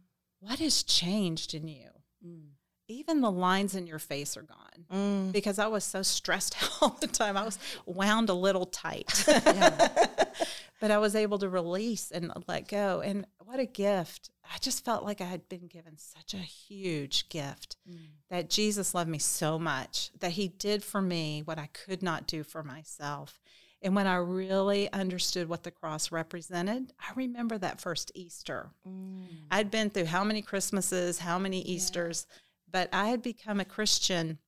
what 0.40 0.58
has 0.58 0.82
changed 0.82 1.54
in 1.54 1.68
you? 1.68 1.90
Mm. 2.26 2.48
Even 2.92 3.20
the 3.20 3.30
lines 3.30 3.74
in 3.74 3.86
your 3.86 3.98
face 3.98 4.36
are 4.36 4.42
gone 4.42 4.84
mm. 4.92 5.32
because 5.32 5.58
I 5.58 5.66
was 5.66 5.84
so 5.84 6.02
stressed 6.02 6.56
out 6.62 6.70
all 6.80 6.96
the 7.00 7.06
time. 7.06 7.36
I 7.36 7.44
was 7.44 7.58
wound 7.86 8.28
a 8.28 8.34
little 8.34 8.66
tight. 8.66 9.24
but 10.80 10.90
I 10.90 10.98
was 10.98 11.14
able 11.14 11.38
to 11.38 11.48
release 11.48 12.10
and 12.10 12.32
let 12.48 12.68
go. 12.68 13.00
And 13.00 13.26
what 13.44 13.60
a 13.60 13.66
gift. 13.66 14.30
I 14.44 14.58
just 14.58 14.84
felt 14.84 15.04
like 15.04 15.20
I 15.20 15.26
had 15.26 15.48
been 15.48 15.66
given 15.68 15.96
such 15.96 16.34
a 16.34 16.38
huge 16.38 17.28
gift 17.28 17.76
mm. 17.88 17.96
that 18.30 18.50
Jesus 18.50 18.94
loved 18.94 19.08
me 19.08 19.18
so 19.18 19.58
much 19.58 20.10
that 20.20 20.32
he 20.32 20.48
did 20.48 20.82
for 20.82 21.00
me 21.00 21.42
what 21.44 21.58
I 21.58 21.68
could 21.72 22.02
not 22.02 22.26
do 22.26 22.42
for 22.42 22.62
myself. 22.62 23.40
And 23.82 23.96
when 23.96 24.06
I 24.06 24.16
really 24.16 24.90
understood 24.92 25.48
what 25.48 25.64
the 25.64 25.70
cross 25.70 26.12
represented, 26.12 26.92
I 27.00 27.12
remember 27.16 27.58
that 27.58 27.80
first 27.80 28.12
Easter. 28.14 28.70
Mm. 28.88 29.24
I'd 29.50 29.70
been 29.70 29.90
through 29.90 30.04
how 30.04 30.22
many 30.22 30.40
Christmases, 30.40 31.18
how 31.18 31.38
many 31.38 31.62
Easters, 31.62 32.26
yeah. 32.28 32.36
But 32.72 32.88
I 32.92 33.08
had 33.08 33.22
become 33.22 33.60
a 33.60 33.64
Christian 33.64 34.38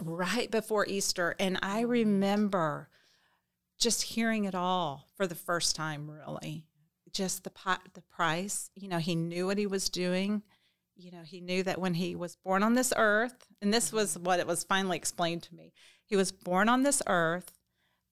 right 0.00 0.50
before 0.50 0.86
Easter. 0.86 1.34
And 1.40 1.58
I 1.62 1.80
remember 1.80 2.88
just 3.78 4.02
hearing 4.02 4.44
it 4.44 4.54
all 4.54 5.08
for 5.16 5.26
the 5.26 5.34
first 5.34 5.74
time, 5.74 6.10
really 6.10 6.64
just 7.12 7.44
the 7.44 7.50
the 7.94 8.02
price. 8.02 8.70
You 8.74 8.88
know, 8.88 8.98
he 8.98 9.14
knew 9.14 9.46
what 9.46 9.58
he 9.58 9.66
was 9.66 9.88
doing. 9.88 10.42
You 10.96 11.12
know, 11.12 11.22
he 11.24 11.40
knew 11.40 11.62
that 11.62 11.80
when 11.80 11.94
he 11.94 12.16
was 12.16 12.36
born 12.36 12.62
on 12.62 12.74
this 12.74 12.92
earth, 12.96 13.46
and 13.62 13.72
this 13.72 13.92
was 13.92 14.14
mm-hmm. 14.14 14.24
what 14.24 14.40
it 14.40 14.46
was 14.46 14.64
finally 14.64 14.96
explained 14.96 15.42
to 15.44 15.54
me. 15.54 15.72
He 16.04 16.16
was 16.16 16.32
born 16.32 16.68
on 16.68 16.82
this 16.82 17.02
earth 17.06 17.58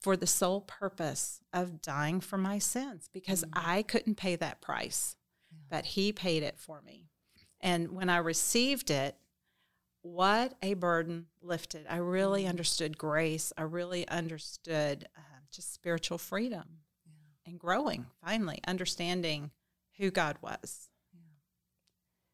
for 0.01 0.17
the 0.17 0.27
sole 0.27 0.61
purpose 0.61 1.41
of 1.53 1.83
dying 1.83 2.21
for 2.21 2.39
my 2.39 2.59
sins 2.59 3.09
because 3.13 3.43
mm-hmm. 3.45 3.71
I 3.71 3.83
couldn't 3.83 4.17
pay 4.17 4.37
that 4.37 4.61
price, 4.61 5.17
yeah. 5.51 5.59
but 5.71 5.87
he 5.87 6.13
paid 6.13 6.43
it 6.43 6.59
for 6.59 6.81
me. 6.83 7.09
And 7.61 7.93
when 7.93 8.09
I 8.09 8.19
received 8.19 8.91
it, 8.91 9.17
what 10.13 10.55
a 10.63 10.75
burden 10.75 11.27
lifted. 11.43 11.87
I 11.89 11.97
really 11.97 12.43
mm-hmm. 12.43 12.51
understood 12.51 12.99
grace. 12.99 13.53
I 13.57 13.63
really 13.63 14.07
understood 14.09 15.09
uh, 15.17 15.21
just 15.51 15.73
spiritual 15.75 16.19
freedom 16.19 16.65
and 17.47 17.59
growing 17.59 18.07
finally 18.25 18.61
understanding 18.67 19.51
who 19.99 20.11
god 20.11 20.37
was 20.43 20.89
yeah. 21.15 21.21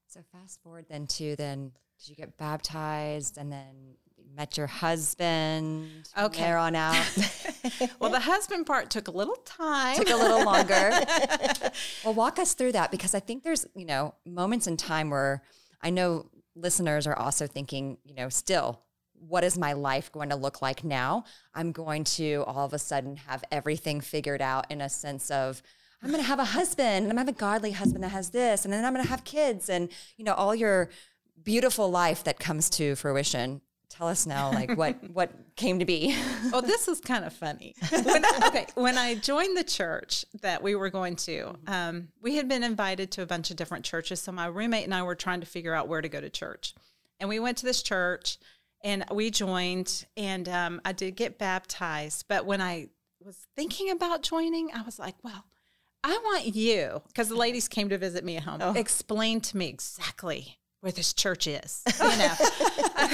so 0.08 0.20
fast 0.32 0.60
forward 0.62 0.86
then 0.88 1.06
to 1.06 1.36
then 1.36 1.70
did 1.98 2.08
you 2.08 2.16
get 2.16 2.36
baptized 2.36 3.38
and 3.38 3.52
then 3.52 3.94
met 4.34 4.56
your 4.56 4.66
husband 4.66 6.08
okay 6.18 6.42
there 6.42 6.56
on 6.56 6.74
out 6.74 6.96
well 8.00 8.10
the 8.10 8.20
husband 8.20 8.64
part 8.64 8.88
took 8.88 9.08
a 9.08 9.10
little 9.10 9.36
time 9.44 9.96
took 9.96 10.08
a 10.08 10.16
little 10.16 10.44
longer 10.44 10.90
well 12.04 12.14
walk 12.14 12.38
us 12.38 12.54
through 12.54 12.72
that 12.72 12.90
because 12.90 13.14
i 13.14 13.20
think 13.20 13.42
there's 13.42 13.66
you 13.74 13.84
know 13.84 14.14
moments 14.24 14.66
in 14.66 14.76
time 14.76 15.10
where 15.10 15.42
i 15.82 15.90
know 15.90 16.26
listeners 16.54 17.06
are 17.06 17.18
also 17.18 17.46
thinking 17.46 17.98
you 18.04 18.14
know 18.14 18.28
still 18.28 18.82
what 19.28 19.44
is 19.44 19.56
my 19.56 19.72
life 19.72 20.10
going 20.10 20.30
to 20.30 20.36
look 20.36 20.62
like 20.62 20.84
now? 20.84 21.24
I'm 21.54 21.72
going 21.72 22.04
to 22.04 22.44
all 22.46 22.66
of 22.66 22.72
a 22.72 22.78
sudden 22.78 23.16
have 23.16 23.44
everything 23.50 24.00
figured 24.00 24.42
out 24.42 24.70
in 24.70 24.80
a 24.80 24.88
sense 24.88 25.30
of, 25.30 25.62
I'm 26.02 26.10
going 26.10 26.22
to 26.22 26.26
have 26.26 26.40
a 26.40 26.44
husband 26.44 27.04
and 27.04 27.10
I'm 27.10 27.16
going 27.16 27.26
to 27.26 27.32
have 27.32 27.36
a 27.36 27.38
godly 27.38 27.72
husband 27.72 28.02
that 28.02 28.08
has 28.08 28.30
this, 28.30 28.64
and 28.64 28.74
then 28.74 28.84
I'm 28.84 28.92
going 28.92 29.04
to 29.04 29.10
have 29.10 29.24
kids 29.24 29.68
and, 29.68 29.88
you 30.16 30.24
know, 30.24 30.34
all 30.34 30.54
your 30.54 30.90
beautiful 31.42 31.90
life 31.90 32.24
that 32.24 32.40
comes 32.40 32.68
to 32.70 32.96
fruition. 32.96 33.60
Tell 33.92 34.08
us 34.08 34.26
now, 34.26 34.50
like 34.50 34.76
what 34.76 34.96
what 35.12 35.30
came 35.54 35.78
to 35.78 35.84
be. 35.84 36.16
well, 36.50 36.62
this 36.62 36.88
is 36.88 37.00
kind 37.00 37.24
of 37.24 37.32
funny. 37.32 37.74
When 37.90 38.24
okay, 38.46 38.66
when 38.74 38.96
I 38.96 39.16
joined 39.16 39.56
the 39.56 39.64
church 39.64 40.24
that 40.40 40.62
we 40.62 40.74
were 40.74 40.88
going 40.88 41.16
to, 41.16 41.54
um, 41.66 42.08
we 42.22 42.36
had 42.36 42.48
been 42.48 42.62
invited 42.62 43.10
to 43.12 43.22
a 43.22 43.26
bunch 43.26 43.50
of 43.50 43.56
different 43.56 43.84
churches. 43.84 44.20
So 44.20 44.32
my 44.32 44.46
roommate 44.46 44.84
and 44.84 44.94
I 44.94 45.02
were 45.02 45.14
trying 45.14 45.40
to 45.40 45.46
figure 45.46 45.74
out 45.74 45.88
where 45.88 46.00
to 46.00 46.08
go 46.08 46.20
to 46.20 46.30
church, 46.30 46.74
and 47.20 47.28
we 47.28 47.38
went 47.38 47.58
to 47.58 47.66
this 47.66 47.82
church 47.82 48.38
and 48.84 49.04
we 49.10 49.30
joined 49.30 50.06
and 50.16 50.48
um, 50.48 50.80
i 50.84 50.92
did 50.92 51.16
get 51.16 51.38
baptized 51.38 52.24
but 52.28 52.44
when 52.46 52.60
i 52.60 52.88
was 53.24 53.46
thinking 53.54 53.90
about 53.90 54.22
joining 54.22 54.70
i 54.74 54.82
was 54.82 54.98
like 54.98 55.14
well 55.22 55.44
i 56.04 56.18
want 56.24 56.54
you 56.54 57.00
because 57.08 57.28
the 57.28 57.36
ladies 57.36 57.68
came 57.68 57.88
to 57.88 57.98
visit 57.98 58.24
me 58.24 58.36
at 58.36 58.42
home 58.42 58.58
oh. 58.60 58.72
explain 58.74 59.40
to 59.40 59.56
me 59.56 59.68
exactly 59.68 60.58
where 60.80 60.92
this 60.92 61.12
church 61.12 61.46
is 61.46 61.82
you 62.00 62.08
know 62.18 62.34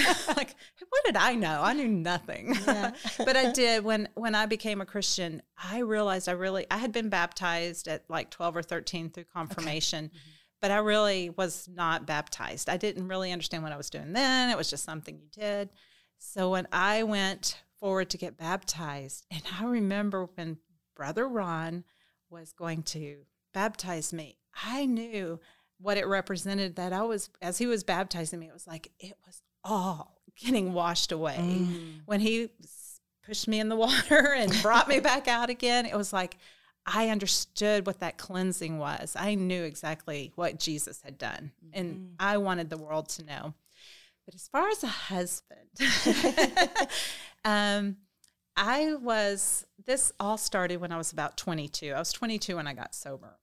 like 0.36 0.54
what 0.88 1.04
did 1.04 1.16
i 1.16 1.34
know 1.34 1.60
i 1.62 1.72
knew 1.72 1.88
nothing 1.88 2.54
yeah. 2.66 2.92
but 3.18 3.36
i 3.36 3.52
did 3.52 3.84
when 3.84 4.08
when 4.14 4.34
i 4.34 4.46
became 4.46 4.80
a 4.80 4.86
christian 4.86 5.42
i 5.62 5.78
realized 5.78 6.28
i 6.28 6.32
really 6.32 6.66
i 6.70 6.76
had 6.76 6.92
been 6.92 7.08
baptized 7.08 7.88
at 7.88 8.04
like 8.08 8.30
12 8.30 8.56
or 8.56 8.62
13 8.62 9.10
through 9.10 9.24
confirmation 9.24 10.06
okay. 10.06 10.14
mm-hmm 10.14 10.34
but 10.60 10.70
I 10.70 10.78
really 10.78 11.30
was 11.30 11.68
not 11.72 12.06
baptized. 12.06 12.68
I 12.68 12.76
didn't 12.76 13.08
really 13.08 13.32
understand 13.32 13.62
what 13.62 13.72
I 13.72 13.76
was 13.76 13.90
doing 13.90 14.12
then. 14.12 14.50
It 14.50 14.56
was 14.56 14.70
just 14.70 14.84
something 14.84 15.18
you 15.18 15.28
did. 15.30 15.70
So 16.18 16.50
when 16.50 16.66
I 16.72 17.04
went 17.04 17.62
forward 17.78 18.10
to 18.10 18.18
get 18.18 18.36
baptized, 18.36 19.26
and 19.30 19.42
I 19.60 19.64
remember 19.64 20.28
when 20.34 20.58
Brother 20.96 21.28
Ron 21.28 21.84
was 22.28 22.52
going 22.52 22.82
to 22.84 23.18
baptize 23.54 24.12
me, 24.12 24.38
I 24.64 24.86
knew 24.86 25.38
what 25.80 25.96
it 25.96 26.06
represented 26.06 26.74
that 26.76 26.92
I 26.92 27.02
was, 27.02 27.30
as 27.40 27.58
he 27.58 27.66
was 27.66 27.84
baptizing 27.84 28.40
me, 28.40 28.48
it 28.48 28.52
was 28.52 28.66
like 28.66 28.90
it 28.98 29.14
was 29.24 29.42
all 29.68 30.20
getting 30.36 30.72
washed 30.72 31.12
away. 31.12 31.38
Mm. 31.38 32.00
When 32.06 32.20
he 32.20 32.50
pushed 33.24 33.48
me 33.48 33.60
in 33.60 33.68
the 33.68 33.76
water 33.86 34.34
and 34.34 34.52
brought 34.62 34.88
me 34.88 35.00
back 35.00 35.28
out 35.28 35.50
again, 35.50 35.86
it 35.86 35.96
was 35.96 36.12
like, 36.12 36.38
I 36.86 37.10
understood 37.10 37.86
what 37.86 38.00
that 38.00 38.16
cleansing 38.16 38.78
was. 38.78 39.14
I 39.18 39.34
knew 39.34 39.62
exactly 39.62 40.32
what 40.36 40.58
Jesus 40.58 41.02
had 41.02 41.18
done, 41.18 41.52
mm-hmm. 41.64 41.78
and 41.78 42.14
I 42.18 42.38
wanted 42.38 42.70
the 42.70 42.78
world 42.78 43.10
to 43.10 43.24
know. 43.24 43.54
But 44.24 44.34
as 44.34 44.48
far 44.48 44.68
as 44.68 44.82
a 44.82 44.88
husband, 44.88 45.68
um, 47.44 47.96
I 48.56 48.94
was, 48.94 49.66
this 49.86 50.12
all 50.18 50.36
started 50.36 50.80
when 50.80 50.92
I 50.92 50.98
was 50.98 51.12
about 51.12 51.36
22. 51.36 51.92
I 51.94 51.98
was 51.98 52.12
22 52.12 52.56
when 52.56 52.66
I 52.66 52.74
got 52.74 52.94
sober. 52.94 53.38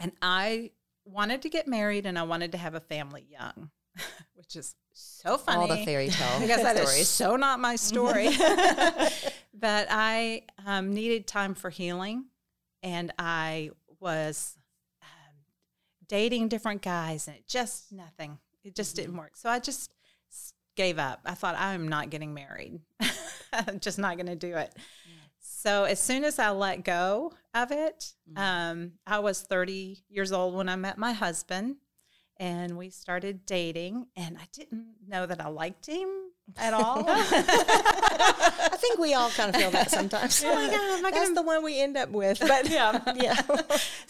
And 0.00 0.12
I 0.20 0.72
wanted 1.04 1.42
to 1.42 1.48
get 1.48 1.68
married 1.68 2.06
and 2.06 2.18
I 2.18 2.24
wanted 2.24 2.52
to 2.52 2.58
have 2.58 2.74
a 2.74 2.80
family 2.80 3.26
young, 3.30 3.70
which 4.34 4.56
is 4.56 4.74
so 4.94 5.38
funny. 5.38 5.60
All 5.60 5.68
the 5.68 5.84
fairy 5.84 6.08
tale 6.08 6.40
because 6.40 6.62
that 6.62 6.76
is 6.76 7.08
so 7.08 7.36
not 7.36 7.60
my 7.60 7.76
story. 7.76 8.28
but 9.54 9.88
I 9.90 10.42
um, 10.66 10.94
needed 10.94 11.26
time 11.26 11.54
for 11.54 11.70
healing, 11.70 12.26
and 12.82 13.12
I 13.18 13.70
was 14.00 14.56
um, 15.02 15.34
dating 16.08 16.48
different 16.48 16.82
guys, 16.82 17.28
and 17.28 17.36
it 17.36 17.46
just 17.46 17.92
nothing. 17.92 18.38
It 18.62 18.74
just 18.74 18.96
didn't 18.96 19.16
work. 19.16 19.36
So 19.36 19.50
I 19.50 19.58
just 19.58 19.90
gave 20.76 20.98
up. 20.98 21.20
I 21.24 21.34
thought 21.34 21.56
I'm 21.58 21.88
not 21.88 22.10
getting 22.10 22.34
married. 22.34 22.80
I'm 23.52 23.78
just 23.80 23.98
not 23.98 24.16
going 24.16 24.26
to 24.26 24.36
do 24.36 24.56
it. 24.56 24.74
So 25.38 25.84
as 25.84 26.00
soon 26.00 26.24
as 26.24 26.38
I 26.38 26.50
let 26.50 26.84
go 26.84 27.32
of 27.54 27.70
it, 27.70 28.12
um, 28.36 28.92
I 29.06 29.20
was 29.20 29.42
30 29.42 29.98
years 30.08 30.32
old 30.32 30.54
when 30.54 30.68
I 30.68 30.76
met 30.76 30.98
my 30.98 31.12
husband, 31.12 31.76
and 32.38 32.76
we 32.76 32.90
started 32.90 33.46
dating. 33.46 34.06
And 34.16 34.36
I 34.36 34.46
didn't 34.52 34.86
know 35.08 35.26
that 35.26 35.40
I 35.40 35.48
liked 35.48 35.86
him 35.86 36.08
at 36.58 36.74
all. 36.74 37.04
I 37.08 38.76
think 38.76 38.98
we 38.98 39.14
all 39.14 39.30
kind 39.30 39.54
of 39.54 39.60
feel 39.60 39.70
that 39.70 39.90
sometimes. 39.90 40.42
Oh 40.44 40.54
my 40.54 40.66
God, 40.66 40.98
am 40.98 41.06
I 41.06 41.10
that's 41.10 41.24
gonna- 41.28 41.34
the 41.34 41.42
one 41.42 41.62
we 41.64 41.80
end 41.80 41.96
up 41.96 42.10
with. 42.10 42.40
But 42.40 42.68
yeah, 42.70 43.00
yeah, 43.16 43.34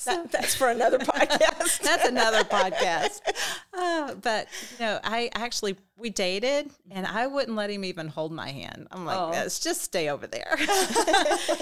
that, 0.04 0.28
that's 0.32 0.54
for 0.54 0.68
another 0.68 0.98
podcast. 0.98 1.80
That's 1.80 2.04
another 2.06 2.42
podcast. 2.44 3.20
Uh, 3.72 4.14
but 4.14 4.48
you 4.78 4.84
know, 4.86 5.00
I 5.04 5.30
actually 5.34 5.76
we 5.96 6.10
dated, 6.10 6.70
and 6.90 7.06
I 7.06 7.26
wouldn't 7.28 7.56
let 7.56 7.70
him 7.70 7.84
even 7.84 8.08
hold 8.08 8.32
my 8.32 8.50
hand. 8.50 8.88
I'm 8.90 9.04
like, 9.04 9.16
Oh. 9.18 9.30
let's 9.30 9.60
just 9.60 9.82
stay 9.82 10.08
over 10.08 10.26
there. 10.26 10.56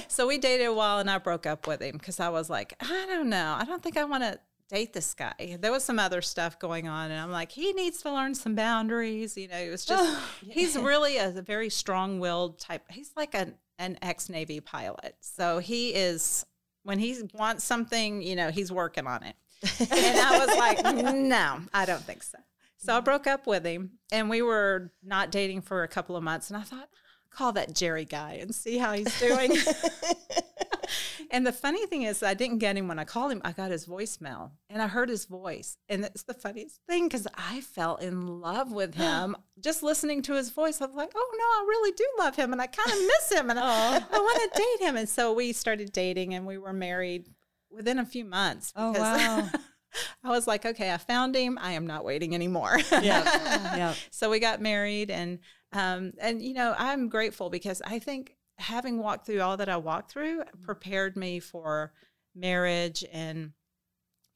so 0.08 0.26
we 0.26 0.38
dated 0.38 0.66
a 0.68 0.72
while, 0.72 0.98
and 1.00 1.10
I 1.10 1.18
broke 1.18 1.46
up 1.46 1.66
with 1.66 1.82
him 1.82 1.96
because 1.98 2.18
I 2.18 2.30
was 2.30 2.48
like, 2.48 2.74
I 2.80 3.06
don't 3.08 3.28
know, 3.28 3.56
I 3.58 3.64
don't 3.64 3.82
think 3.82 3.96
I 3.98 4.04
want 4.04 4.22
to 4.22 4.38
date 4.72 4.92
this 4.92 5.14
guy. 5.14 5.58
There 5.60 5.70
was 5.70 5.84
some 5.84 5.98
other 5.98 6.22
stuff 6.22 6.58
going 6.58 6.88
on, 6.88 7.10
and 7.10 7.20
I'm 7.20 7.30
like, 7.30 7.52
he 7.52 7.72
needs 7.72 8.02
to 8.02 8.12
learn 8.12 8.34
some 8.34 8.54
boundaries. 8.54 9.36
You 9.36 9.48
know, 9.48 9.58
it 9.58 9.70
was 9.70 9.84
just 9.84 10.18
he's 10.48 10.76
really 10.76 11.18
a, 11.18 11.30
very 11.30 11.68
strong-willed 11.68 12.58
type. 12.58 12.82
He's 12.90 13.10
like 13.16 13.34
an 13.34 13.54
an 13.78 13.98
ex 14.02 14.28
Navy 14.28 14.60
pilot, 14.60 15.16
so 15.20 15.58
he 15.58 15.94
is. 15.94 16.46
When 16.84 16.98
he 16.98 17.16
wants 17.34 17.62
something, 17.62 18.22
you 18.22 18.34
know, 18.34 18.50
he's 18.50 18.72
working 18.72 19.06
on 19.06 19.22
it. 19.22 19.36
And 19.78 20.18
I 20.18 20.44
was 20.44 20.56
like, 20.56 21.14
no, 21.14 21.60
I 21.72 21.84
don't 21.84 22.02
think 22.02 22.24
so. 22.24 22.38
So 22.78 22.96
I 22.96 23.00
mm. 23.00 23.04
broke 23.04 23.28
up 23.28 23.46
with 23.46 23.64
him 23.64 23.92
and 24.10 24.28
we 24.28 24.42
were 24.42 24.90
not 25.00 25.30
dating 25.30 25.62
for 25.62 25.84
a 25.84 25.88
couple 25.88 26.16
of 26.16 26.24
months. 26.24 26.50
And 26.50 26.56
I 26.56 26.62
thought, 26.62 26.88
call 27.30 27.52
that 27.52 27.72
Jerry 27.72 28.04
guy 28.04 28.38
and 28.40 28.52
see 28.52 28.78
how 28.78 28.94
he's 28.94 29.16
doing. 29.20 29.52
and 31.32 31.46
the 31.46 31.52
funny 31.52 31.86
thing 31.86 32.02
is, 32.02 32.22
I 32.22 32.34
didn't 32.34 32.58
get 32.58 32.76
him 32.76 32.88
when 32.88 32.98
I 32.98 33.04
called 33.04 33.32
him. 33.32 33.40
I 33.42 33.52
got 33.52 33.70
his 33.70 33.86
voicemail 33.86 34.50
and 34.68 34.82
I 34.82 34.86
heard 34.86 35.08
his 35.08 35.24
voice. 35.24 35.78
And 35.88 36.04
it's 36.04 36.24
the 36.24 36.34
funniest 36.34 36.80
thing 36.86 37.08
because 37.08 37.26
I 37.34 37.62
fell 37.62 37.96
in 37.96 38.26
love 38.40 38.70
with 38.70 38.94
him 38.96 39.34
just 39.58 39.82
listening 39.82 40.20
to 40.22 40.34
his 40.34 40.50
voice. 40.50 40.82
I 40.82 40.86
was 40.86 40.94
like, 40.94 41.12
oh 41.16 41.34
no, 41.38 41.44
I 41.44 41.64
really 41.66 41.92
do 41.92 42.06
love 42.18 42.36
him 42.36 42.52
and 42.52 42.60
I 42.60 42.66
kind 42.66 42.90
of 42.90 42.98
miss 42.98 43.32
him 43.32 43.48
and 43.48 43.58
I, 43.58 43.96
I 43.96 44.18
want 44.18 44.52
to 44.52 44.58
date 44.58 44.86
him. 44.86 44.96
And 44.96 45.08
so 45.08 45.32
we 45.32 45.54
started 45.54 45.90
dating 45.90 46.34
and 46.34 46.46
we 46.46 46.58
were 46.58 46.74
married 46.74 47.30
within 47.70 47.98
a 47.98 48.04
few 48.04 48.26
months. 48.26 48.70
Oh, 48.76 48.92
wow. 48.92 49.48
I 50.24 50.30
was 50.30 50.46
like, 50.46 50.66
okay, 50.66 50.92
I 50.92 50.98
found 50.98 51.34
him. 51.34 51.58
I 51.60 51.72
am 51.72 51.86
not 51.86 52.04
waiting 52.04 52.34
anymore. 52.34 52.78
Yeah. 52.90 53.24
yeah. 53.76 53.94
so 54.10 54.28
we 54.28 54.38
got 54.38 54.60
married 54.60 55.10
and 55.10 55.38
um 55.72 56.12
and 56.20 56.42
you 56.42 56.52
know 56.52 56.74
i'm 56.76 57.08
grateful 57.08 57.48
because 57.48 57.80
i 57.86 57.98
think 57.98 58.36
having 58.62 58.98
walked 58.98 59.26
through 59.26 59.40
all 59.40 59.56
that 59.56 59.68
i 59.68 59.76
walked 59.76 60.10
through 60.10 60.42
prepared 60.62 61.16
me 61.16 61.38
for 61.40 61.92
marriage 62.34 63.04
and 63.12 63.52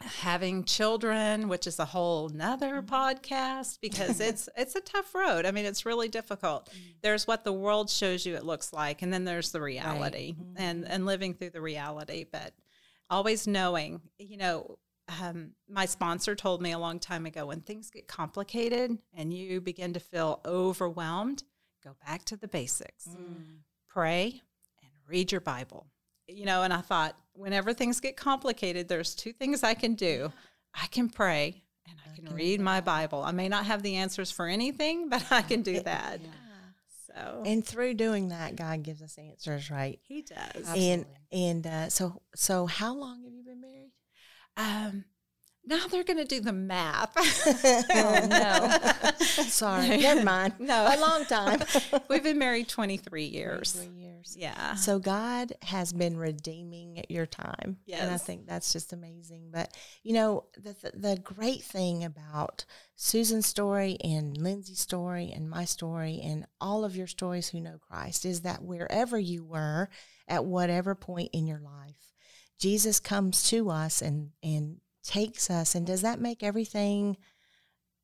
having 0.02 0.62
children 0.64 1.48
which 1.48 1.66
is 1.66 1.78
a 1.78 1.84
whole 1.84 2.28
nother 2.28 2.82
mm-hmm. 2.82 2.94
podcast 2.94 3.78
because 3.80 4.20
it's 4.20 4.48
it's 4.56 4.74
a 4.74 4.80
tough 4.80 5.14
road. 5.14 5.46
I 5.46 5.50
mean 5.52 5.64
it's 5.64 5.86
really 5.86 6.08
difficult. 6.08 6.68
Mm-hmm. 6.68 6.90
There's 7.02 7.26
what 7.26 7.44
the 7.44 7.52
world 7.52 7.88
shows 7.88 8.26
you 8.26 8.36
it 8.36 8.44
looks 8.44 8.72
like 8.72 9.02
and 9.02 9.12
then 9.12 9.24
there's 9.24 9.52
the 9.52 9.60
reality 9.60 10.34
mm-hmm. 10.34 10.52
and 10.56 10.86
and 10.86 11.06
living 11.06 11.34
through 11.34 11.50
the 11.50 11.62
reality 11.62 12.26
but 12.30 12.52
always 13.08 13.46
knowing 13.46 14.02
you 14.18 14.36
know 14.36 14.78
um, 15.22 15.52
my 15.68 15.86
sponsor 15.86 16.34
told 16.34 16.60
me 16.60 16.72
a 16.72 16.78
long 16.78 16.98
time 16.98 17.26
ago 17.26 17.46
when 17.46 17.60
things 17.60 17.90
get 17.90 18.08
complicated 18.08 18.98
and 19.14 19.32
you 19.32 19.60
begin 19.60 19.92
to 19.92 20.00
feel 20.00 20.40
overwhelmed, 20.44 21.44
go 21.82 21.94
back 22.04 22.24
to 22.24 22.36
the 22.36 22.48
basics. 22.48 23.06
Mm. 23.08 23.58
Pray 23.96 24.42
and 24.82 24.90
read 25.08 25.32
your 25.32 25.40
Bible. 25.40 25.86
You 26.28 26.44
know, 26.44 26.62
and 26.64 26.72
I 26.72 26.82
thought, 26.82 27.16
whenever 27.32 27.72
things 27.72 27.98
get 27.98 28.14
complicated, 28.14 28.88
there's 28.88 29.14
two 29.14 29.32
things 29.32 29.62
I 29.62 29.72
can 29.72 29.94
do 29.94 30.30
I 30.74 30.86
can 30.88 31.08
pray 31.08 31.62
and 31.88 31.96
I 32.04 32.14
can 32.14 32.34
read 32.34 32.60
my 32.60 32.82
Bible. 32.82 33.22
I 33.24 33.30
may 33.32 33.48
not 33.48 33.64
have 33.64 33.82
the 33.82 33.96
answers 33.96 34.30
for 34.30 34.46
anything, 34.46 35.08
but 35.10 35.24
I 35.30 35.40
can 35.40 35.62
do 35.62 35.80
that. 35.80 36.20
So 37.06 37.42
And 37.46 37.64
through 37.64 37.94
doing 37.94 38.28
that, 38.28 38.54
God 38.54 38.82
gives 38.82 39.00
us 39.00 39.16
answers, 39.16 39.70
right? 39.70 39.98
he 40.02 40.20
does. 40.20 40.68
And 40.76 41.06
and 41.32 41.66
uh, 41.66 41.88
so 41.88 42.20
so 42.34 42.66
how 42.66 42.94
long 42.94 43.24
have 43.24 43.32
you 43.32 43.44
been 43.44 43.62
married? 43.62 43.92
Um, 44.58 45.04
now 45.66 45.86
they're 45.88 46.04
going 46.04 46.18
to 46.18 46.24
do 46.24 46.40
the 46.40 46.52
math. 46.52 47.14
Oh, 47.98 48.26
no. 48.28 49.14
Sorry, 49.24 49.88
never 49.98 50.22
mind. 50.22 50.54
No. 50.58 50.86
a 50.86 50.98
long 51.00 51.24
time. 51.24 51.60
We've 52.08 52.22
been 52.22 52.38
married 52.38 52.68
23 52.68 53.24
years. 53.24 53.72
Three 53.72 53.88
years. 53.88 54.36
Yeah. 54.38 54.74
So 54.74 54.98
God 54.98 55.52
has 55.62 55.92
been 55.92 56.16
redeeming 56.16 57.04
your 57.08 57.26
time, 57.26 57.78
and 57.92 58.10
I 58.10 58.18
think 58.18 58.46
that's 58.46 58.72
just 58.72 58.92
amazing. 58.92 59.50
But 59.52 59.74
you 60.02 60.14
know, 60.14 60.44
the 60.56 60.74
the, 60.74 60.98
the 60.98 61.20
great 61.22 61.62
thing 61.62 62.04
about 62.04 62.64
Susan's 62.96 63.46
story 63.46 63.96
and 64.02 64.36
Lindsay's 64.36 64.80
story 64.80 65.32
and 65.34 65.48
my 65.48 65.64
story 65.64 66.20
and 66.22 66.46
all 66.60 66.84
of 66.84 66.96
your 66.96 67.06
stories 67.06 67.48
who 67.48 67.60
know 67.60 67.78
Christ 67.78 68.24
is 68.24 68.42
that 68.42 68.62
wherever 68.62 69.18
you 69.18 69.44
were 69.44 69.88
at 70.28 70.44
whatever 70.44 70.94
point 70.94 71.30
in 71.32 71.46
your 71.46 71.60
life, 71.60 72.12
Jesus 72.58 73.00
comes 73.00 73.48
to 73.50 73.70
us 73.70 74.02
and 74.02 74.30
and 74.42 74.78
takes 75.06 75.50
us. 75.50 75.74
And 75.74 75.86
does 75.86 76.02
that 76.02 76.20
make 76.20 76.42
everything? 76.42 77.16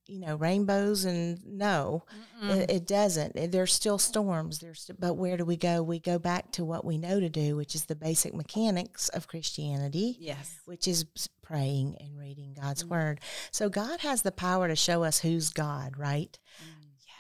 You 0.09 0.19
know, 0.19 0.35
rainbows 0.35 1.05
and 1.05 1.39
no, 1.47 2.03
it, 2.43 2.69
it 2.71 2.87
doesn't. 2.89 3.37
Eh, 3.37 3.47
There's 3.47 3.73
still 3.73 3.99
storms. 3.99 4.59
There's, 4.59 4.91
but 4.99 5.15
where 5.15 5.37
do 5.37 5.45
we 5.45 5.57
go? 5.57 5.81
We 5.81 6.01
go 6.01 6.19
back 6.19 6.51
to 6.53 6.65
what 6.65 6.85
we 6.85 6.99
know 6.99 7.21
to 7.21 7.29
do, 7.29 7.55
which 7.55 7.77
is 7.77 7.85
the 7.85 7.95
basic 7.95 8.35
mechanics 8.35 9.09
of 9.11 9.29
Christianity, 9.29 10.17
Yes. 10.19 10.59
which 10.65 10.89
is 10.89 11.05
praying 11.41 11.97
and 12.01 12.19
reading 12.19 12.53
God's 12.61 12.85
word. 12.85 13.21
So 13.53 13.69
God 13.69 14.01
has 14.01 14.23
the 14.23 14.33
power 14.33 14.67
to 14.67 14.75
show 14.75 15.05
us 15.05 15.21
who's 15.21 15.51
God, 15.51 15.97
right? 15.97 16.37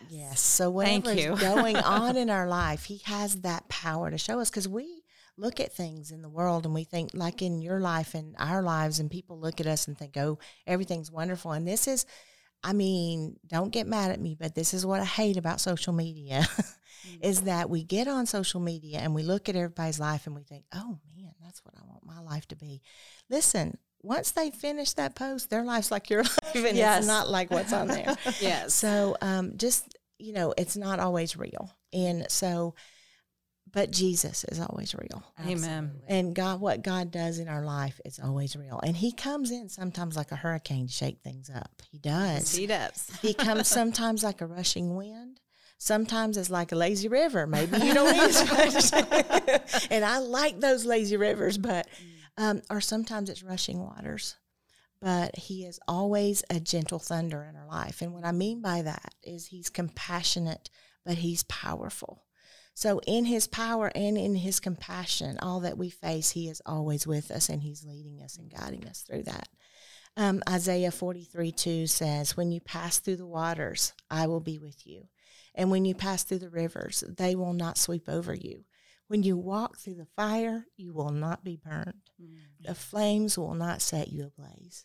Yes. 0.08 0.40
So 0.40 0.68
whatever's 0.68 1.14
going 1.40 1.76
on 1.76 2.16
in 2.16 2.30
our 2.30 2.48
life, 2.48 2.84
He 2.86 3.00
has 3.04 3.42
that 3.42 3.68
power 3.68 4.10
to 4.10 4.18
show 4.18 4.40
us 4.40 4.50
because 4.50 4.66
we 4.68 5.01
look 5.36 5.60
at 5.60 5.72
things 5.72 6.10
in 6.10 6.22
the 6.22 6.28
world 6.28 6.66
and 6.66 6.74
we 6.74 6.84
think, 6.84 7.10
like 7.14 7.42
in 7.42 7.60
your 7.62 7.80
life 7.80 8.14
and 8.14 8.34
our 8.38 8.62
lives, 8.62 9.00
and 9.00 9.10
people 9.10 9.38
look 9.40 9.60
at 9.60 9.66
us 9.66 9.88
and 9.88 9.96
think, 9.98 10.16
oh, 10.16 10.38
everything's 10.66 11.10
wonderful. 11.10 11.52
And 11.52 11.66
this 11.66 11.88
is, 11.88 12.04
I 12.62 12.72
mean, 12.72 13.36
don't 13.46 13.72
get 13.72 13.86
mad 13.86 14.10
at 14.12 14.20
me, 14.20 14.36
but 14.38 14.54
this 14.54 14.72
is 14.74 14.86
what 14.86 15.00
I 15.00 15.04
hate 15.04 15.36
about 15.36 15.60
social 15.60 15.92
media 15.92 16.46
is 17.20 17.42
that 17.42 17.68
we 17.70 17.82
get 17.82 18.06
on 18.08 18.26
social 18.26 18.60
media 18.60 18.98
and 18.98 19.14
we 19.14 19.22
look 19.22 19.48
at 19.48 19.56
everybody's 19.56 19.98
life 19.98 20.26
and 20.26 20.36
we 20.36 20.42
think, 20.44 20.64
oh 20.74 20.98
man, 21.16 21.32
that's 21.42 21.64
what 21.64 21.74
I 21.76 21.84
want 21.86 22.04
my 22.06 22.20
life 22.20 22.46
to 22.48 22.56
be. 22.56 22.82
Listen, 23.28 23.78
once 24.02 24.32
they 24.32 24.50
finish 24.50 24.92
that 24.94 25.14
post, 25.14 25.48
their 25.50 25.64
life's 25.64 25.90
like 25.90 26.10
your 26.10 26.22
life 26.44 26.54
and 26.54 26.76
Yes. 26.76 26.98
it's 26.98 27.06
not 27.08 27.28
like 27.28 27.50
what's 27.50 27.72
on 27.72 27.88
there. 27.88 28.16
Yes. 28.40 28.74
So 28.74 29.16
um, 29.20 29.56
just, 29.56 29.96
you 30.18 30.32
know, 30.32 30.54
it's 30.56 30.76
not 30.76 31.00
always 31.00 31.36
real. 31.36 31.72
And 31.92 32.26
so, 32.30 32.74
but 33.72 33.90
Jesus 33.90 34.44
is 34.44 34.60
always 34.60 34.94
real. 34.94 35.22
Amen. 35.46 36.02
And 36.06 36.34
God, 36.34 36.60
what 36.60 36.82
God 36.82 37.10
does 37.10 37.38
in 37.38 37.48
our 37.48 37.64
life 37.64 38.00
is 38.04 38.20
always 38.22 38.54
real. 38.54 38.80
And 38.82 38.96
He 38.96 39.12
comes 39.12 39.50
in 39.50 39.68
sometimes 39.68 40.16
like 40.16 40.30
a 40.30 40.36
hurricane 40.36 40.86
to 40.86 40.92
shake 40.92 41.20
things 41.22 41.50
up. 41.50 41.70
He 41.90 41.98
does. 41.98 42.54
He 42.54 42.66
does. 42.66 43.10
He 43.22 43.34
comes 43.34 43.68
sometimes 43.80 44.22
like 44.22 44.40
a 44.40 44.46
rushing 44.46 44.94
wind. 44.94 45.40
Sometimes 45.78 46.36
it's 46.36 46.50
like 46.50 46.70
a 46.70 46.76
lazy 46.76 47.08
river. 47.08 47.46
Maybe 47.46 47.78
you 47.78 47.92
don't 47.92 48.12
need 48.12 48.22
as 48.22 48.92
much. 48.92 49.86
and 49.90 50.04
I 50.04 50.18
like 50.18 50.60
those 50.60 50.84
lazy 50.84 51.16
rivers, 51.16 51.58
but 51.58 51.88
um, 52.36 52.62
or 52.70 52.80
sometimes 52.80 53.28
it's 53.28 53.42
rushing 53.42 53.82
waters. 53.82 54.36
But 55.00 55.36
he 55.36 55.64
is 55.64 55.80
always 55.88 56.44
a 56.48 56.60
gentle 56.60 57.00
thunder 57.00 57.42
in 57.50 57.56
our 57.56 57.66
life. 57.66 58.02
And 58.02 58.14
what 58.14 58.24
I 58.24 58.30
mean 58.30 58.62
by 58.62 58.82
that 58.82 59.14
is 59.24 59.46
he's 59.46 59.68
compassionate, 59.68 60.70
but 61.04 61.14
he's 61.14 61.42
powerful. 61.44 62.22
So 62.74 63.00
in 63.06 63.26
his 63.26 63.46
power 63.46 63.92
and 63.94 64.16
in 64.16 64.34
his 64.34 64.60
compassion, 64.60 65.38
all 65.40 65.60
that 65.60 65.78
we 65.78 65.90
face, 65.90 66.30
he 66.30 66.48
is 66.48 66.62
always 66.64 67.06
with 67.06 67.30
us 67.30 67.48
and 67.48 67.62
he's 67.62 67.84
leading 67.84 68.22
us 68.22 68.36
and 68.36 68.50
guiding 68.50 68.86
us 68.88 69.02
through 69.02 69.24
that. 69.24 69.48
Um, 70.16 70.42
Isaiah 70.48 70.90
43 70.90 71.52
2 71.52 71.86
says, 71.86 72.36
When 72.36 72.52
you 72.52 72.60
pass 72.60 72.98
through 72.98 73.16
the 73.16 73.26
waters, 73.26 73.92
I 74.10 74.26
will 74.26 74.40
be 74.40 74.58
with 74.58 74.86
you. 74.86 75.08
And 75.54 75.70
when 75.70 75.84
you 75.84 75.94
pass 75.94 76.24
through 76.24 76.38
the 76.38 76.50
rivers, 76.50 77.04
they 77.08 77.34
will 77.34 77.52
not 77.52 77.78
sweep 77.78 78.08
over 78.08 78.34
you. 78.34 78.64
When 79.08 79.22
you 79.22 79.36
walk 79.36 79.76
through 79.76 79.96
the 79.96 80.08
fire, 80.16 80.66
you 80.76 80.94
will 80.94 81.10
not 81.10 81.44
be 81.44 81.56
burned. 81.62 82.00
The 82.60 82.74
flames 82.74 83.36
will 83.36 83.54
not 83.54 83.82
set 83.82 84.08
you 84.08 84.24
ablaze. 84.26 84.84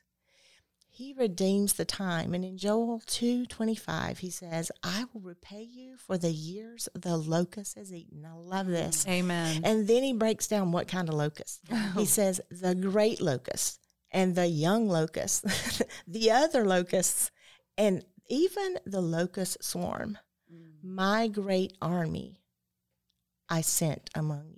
He 0.97 1.13
redeems 1.13 1.73
the 1.73 1.85
time. 1.85 2.33
And 2.33 2.43
in 2.43 2.57
Joel 2.57 3.01
2:25, 3.05 4.17
he 4.17 4.31
says, 4.31 4.71
"I 4.81 5.05
will 5.13 5.21
repay 5.21 5.61
you 5.61 5.95
for 5.95 6.17
the 6.17 6.31
years 6.31 6.89
the 6.95 7.17
locust 7.17 7.75
has 7.75 7.93
eaten." 7.93 8.25
I 8.25 8.33
love 8.33 8.65
this. 8.65 9.05
Amen. 9.07 9.61
And 9.63 9.87
then 9.87 10.01
he 10.01 10.11
breaks 10.11 10.47
down 10.47 10.71
what 10.71 10.87
kind 10.87 11.07
of 11.07 11.13
locust. 11.13 11.61
He 11.67 12.01
oh. 12.01 12.05
says, 12.05 12.41
"The 12.49 12.73
great 12.73 13.21
locust 13.21 13.79
and 14.09 14.33
the 14.33 14.47
young 14.47 14.89
locust, 14.89 15.45
the 16.07 16.31
other 16.31 16.65
locusts, 16.65 17.29
and 17.77 18.03
even 18.27 18.79
the 18.83 19.01
locust 19.01 19.63
swarm. 19.63 20.17
Mm. 20.51 20.83
My 20.83 21.27
great 21.27 21.77
army 21.79 22.41
I 23.47 23.61
sent 23.61 24.09
among 24.15 24.47
you." 24.49 24.56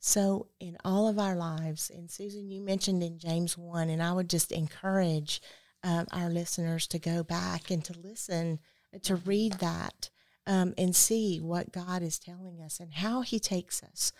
So, 0.00 0.48
in 0.60 0.76
all 0.84 1.08
of 1.08 1.18
our 1.18 1.36
lives, 1.36 1.90
and 1.90 2.10
Susan, 2.10 2.50
you 2.50 2.62
mentioned 2.62 3.02
in 3.02 3.18
James 3.18 3.56
1, 3.56 3.90
and 3.90 4.02
I 4.02 4.12
would 4.12 4.30
just 4.30 4.52
encourage 4.52 5.40
um, 5.82 6.06
our 6.12 6.28
listeners 6.28 6.86
to 6.88 6.98
go 6.98 7.22
back 7.22 7.70
and 7.70 7.84
to 7.84 7.98
listen, 7.98 8.60
to 9.02 9.16
read 9.16 9.54
that, 9.54 10.10
um, 10.46 10.74
and 10.78 10.94
see 10.94 11.38
what 11.38 11.72
God 11.72 12.02
is 12.02 12.18
telling 12.18 12.60
us 12.62 12.78
and 12.78 12.94
how 12.94 13.22
He 13.22 13.40
takes 13.40 13.82
us 13.82 14.12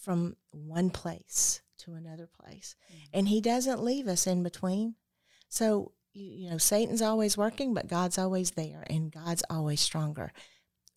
from 0.00 0.36
one 0.52 0.90
place 0.90 1.60
to 1.78 1.94
another 1.94 2.28
place. 2.28 2.76
Mm-hmm. 2.90 3.18
And 3.18 3.28
He 3.28 3.40
doesn't 3.40 3.82
leave 3.82 4.08
us 4.08 4.26
in 4.26 4.42
between. 4.42 4.94
So, 5.48 5.92
you, 6.12 6.44
you 6.44 6.50
know, 6.50 6.58
Satan's 6.58 7.02
always 7.02 7.36
working, 7.36 7.74
but 7.74 7.88
God's 7.88 8.18
always 8.18 8.52
there, 8.52 8.84
and 8.88 9.12
God's 9.12 9.44
always 9.50 9.80
stronger 9.80 10.32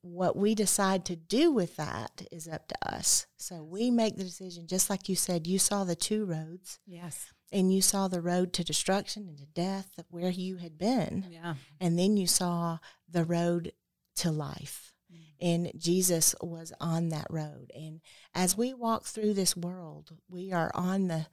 what 0.01 0.35
we 0.35 0.55
decide 0.55 1.05
to 1.05 1.15
do 1.15 1.51
with 1.51 1.75
that 1.75 2.23
is 2.31 2.47
up 2.47 2.67
to 2.69 2.75
us. 2.93 3.27
So 3.38 3.63
we 3.63 3.91
make 3.91 4.15
the 4.15 4.23
decision, 4.23 4.67
just 4.67 4.89
like 4.89 5.09
you 5.09 5.15
said, 5.15 5.47
you 5.47 5.59
saw 5.59 5.83
the 5.83 5.95
two 5.95 6.25
roads. 6.25 6.79
Yes. 6.85 7.33
And 7.51 7.73
you 7.73 7.81
saw 7.81 8.07
the 8.07 8.21
road 8.21 8.53
to 8.53 8.63
destruction 8.63 9.27
and 9.27 9.38
to 9.39 9.45
death 9.45 9.99
where 10.09 10.29
you 10.29 10.57
had 10.57 10.77
been. 10.77 11.25
Yeah. 11.31 11.55
And 11.81 11.97
then 11.97 12.15
you 12.15 12.27
saw 12.27 12.77
the 13.09 13.25
road 13.25 13.73
to 14.17 14.31
life. 14.31 14.93
Mm-hmm. 15.12 15.45
And 15.45 15.71
Jesus 15.75 16.35
was 16.41 16.71
on 16.79 17.09
that 17.09 17.27
road. 17.29 17.71
And 17.75 18.01
as 18.35 18.55
we 18.55 18.73
walk 18.73 19.05
through 19.05 19.33
this 19.33 19.57
world, 19.57 20.12
we 20.29 20.53
are 20.53 20.71
on 20.75 21.07
the 21.07 21.27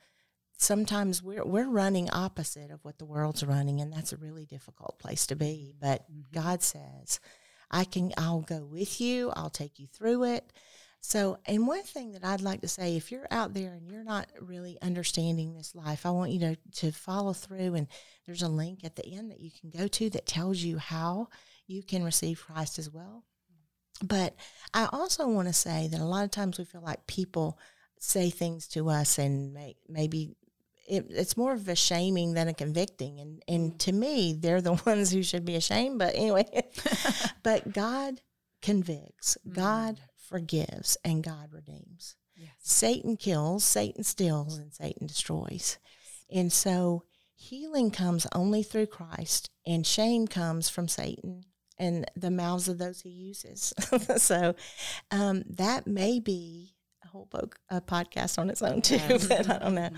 sometimes 0.58 1.22
we're 1.22 1.44
we're 1.44 1.68
running 1.68 2.08
opposite 2.10 2.70
of 2.70 2.82
what 2.82 2.98
the 2.98 3.04
world's 3.04 3.44
running 3.44 3.78
and 3.82 3.92
that's 3.92 4.14
a 4.14 4.16
really 4.16 4.46
difficult 4.46 4.98
place 4.98 5.26
to 5.26 5.36
be. 5.36 5.74
But 5.78 6.10
mm-hmm. 6.10 6.22
God 6.32 6.62
says, 6.62 7.20
I 7.70 7.84
can 7.84 8.12
I'll 8.16 8.42
go 8.42 8.64
with 8.64 9.00
you. 9.00 9.30
I'll 9.34 9.50
take 9.50 9.78
you 9.78 9.86
through 9.86 10.24
it. 10.24 10.52
So, 11.00 11.38
and 11.46 11.68
one 11.68 11.84
thing 11.84 12.12
that 12.12 12.24
I'd 12.24 12.40
like 12.40 12.62
to 12.62 12.68
say, 12.68 12.96
if 12.96 13.12
you're 13.12 13.28
out 13.30 13.54
there 13.54 13.74
and 13.74 13.88
you're 13.88 14.02
not 14.02 14.26
really 14.40 14.76
understanding 14.82 15.54
this 15.54 15.72
life, 15.72 16.04
I 16.04 16.10
want 16.10 16.32
you 16.32 16.40
to, 16.40 16.56
to 16.80 16.90
follow 16.90 17.32
through. 17.32 17.74
And 17.74 17.86
there's 18.26 18.42
a 18.42 18.48
link 18.48 18.82
at 18.82 18.96
the 18.96 19.06
end 19.06 19.30
that 19.30 19.38
you 19.38 19.50
can 19.52 19.70
go 19.70 19.86
to 19.86 20.10
that 20.10 20.26
tells 20.26 20.58
you 20.58 20.78
how 20.78 21.28
you 21.68 21.84
can 21.84 22.02
receive 22.02 22.44
Christ 22.44 22.80
as 22.80 22.90
well. 22.90 23.22
But 24.02 24.34
I 24.74 24.88
also 24.92 25.28
want 25.28 25.46
to 25.46 25.54
say 25.54 25.88
that 25.92 26.00
a 26.00 26.04
lot 26.04 26.24
of 26.24 26.32
times 26.32 26.58
we 26.58 26.64
feel 26.64 26.82
like 26.82 27.06
people 27.06 27.58
say 28.00 28.28
things 28.28 28.66
to 28.68 28.90
us 28.90 29.18
and 29.18 29.54
may, 29.54 29.76
maybe 29.88 30.34
it, 30.88 31.06
it's 31.10 31.36
more 31.36 31.52
of 31.52 31.68
a 31.68 31.76
shaming 31.76 32.34
than 32.34 32.48
a 32.48 32.54
convicting. 32.54 33.20
And, 33.20 33.42
and 33.48 33.72
mm. 33.72 33.78
to 33.78 33.92
me, 33.92 34.36
they're 34.38 34.60
the 34.60 34.74
ones 34.86 35.10
who 35.10 35.22
should 35.22 35.44
be 35.44 35.56
ashamed. 35.56 35.98
But 35.98 36.14
anyway, 36.14 36.46
but 37.42 37.72
God 37.72 38.20
convicts, 38.62 39.36
mm. 39.46 39.54
God 39.54 40.00
forgives, 40.16 40.96
and 41.04 41.22
God 41.22 41.50
redeems. 41.52 42.16
Yes. 42.36 42.50
Satan 42.58 43.16
kills, 43.16 43.64
Satan 43.64 44.04
steals, 44.04 44.58
and 44.58 44.72
Satan 44.72 45.06
destroys. 45.06 45.78
And 46.30 46.52
so 46.52 47.04
healing 47.34 47.90
comes 47.90 48.26
only 48.34 48.62
through 48.62 48.86
Christ, 48.86 49.50
and 49.66 49.86
shame 49.86 50.26
comes 50.26 50.68
from 50.68 50.88
Satan 50.88 51.44
and 51.78 52.10
the 52.16 52.30
mouths 52.30 52.68
of 52.68 52.78
those 52.78 53.00
he 53.00 53.10
uses. 53.10 53.72
so 54.16 54.54
um, 55.10 55.44
that 55.48 55.86
may 55.86 56.20
be 56.20 56.74
a 57.04 57.08
whole 57.08 57.26
book, 57.26 57.58
a 57.70 57.80
podcast 57.80 58.38
on 58.38 58.50
its 58.50 58.62
own 58.62 58.82
too, 58.82 58.96
yes. 58.96 59.26
but 59.26 59.48
I 59.48 59.58
don't 59.58 59.74
know. 59.74 59.90
Mm. 59.90 59.96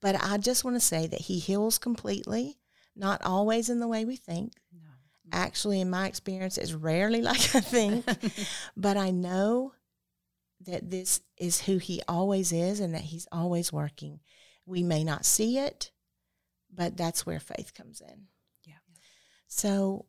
But 0.00 0.22
I 0.22 0.38
just 0.38 0.64
want 0.64 0.76
to 0.76 0.80
say 0.80 1.06
that 1.06 1.22
He 1.22 1.38
heals 1.38 1.78
completely, 1.78 2.58
not 2.96 3.22
always 3.22 3.68
in 3.68 3.80
the 3.80 3.88
way 3.88 4.04
we 4.04 4.16
think. 4.16 4.54
No. 4.72 4.88
Actually, 5.32 5.80
in 5.80 5.90
my 5.90 6.06
experience, 6.06 6.58
it's 6.58 6.72
rarely 6.72 7.22
like 7.22 7.54
I 7.54 7.60
think. 7.60 8.04
but 8.76 8.96
I 8.96 9.10
know 9.10 9.74
that 10.66 10.90
this 10.90 11.20
is 11.36 11.62
who 11.62 11.78
He 11.78 12.02
always 12.08 12.52
is 12.52 12.80
and 12.80 12.94
that 12.94 13.02
He's 13.02 13.28
always 13.30 13.72
working. 13.72 14.20
We 14.66 14.82
may 14.82 15.04
not 15.04 15.24
see 15.24 15.58
it, 15.58 15.90
but 16.72 16.96
that's 16.96 17.26
where 17.26 17.40
faith 17.40 17.74
comes 17.74 18.00
in. 18.00 18.26
Yeah. 18.64 18.74
So 19.48 20.06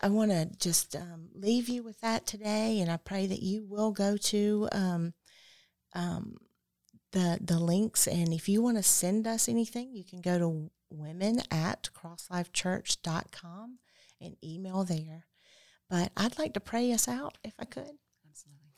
I 0.00 0.08
want 0.08 0.30
to 0.30 0.50
just 0.58 0.96
um, 0.96 1.28
leave 1.34 1.68
you 1.68 1.82
with 1.82 2.00
that 2.00 2.26
today, 2.26 2.80
and 2.80 2.90
I 2.90 2.96
pray 2.96 3.26
that 3.26 3.42
you 3.42 3.64
will 3.64 3.92
go 3.92 4.16
to 4.16 4.68
um, 4.72 5.14
um, 5.94 6.36
the 7.12 7.38
the 7.40 7.58
links 7.58 8.06
and 8.06 8.32
if 8.32 8.48
you 8.48 8.62
want 8.62 8.76
to 8.76 8.82
send 8.82 9.26
us 9.26 9.48
anything 9.48 9.94
you 9.94 10.04
can 10.04 10.20
go 10.20 10.38
to 10.38 10.70
women 10.90 11.40
at 11.50 11.88
crosslifechurch.com 11.94 13.78
and 14.20 14.36
email 14.44 14.84
there. 14.84 15.26
But 15.88 16.10
i'd 16.16 16.38
like 16.38 16.54
to 16.54 16.60
pray 16.60 16.92
us 16.92 17.08
out 17.08 17.38
if 17.44 17.54
i 17.58 17.64
could. 17.64 17.96
Absolutely. 18.28 18.72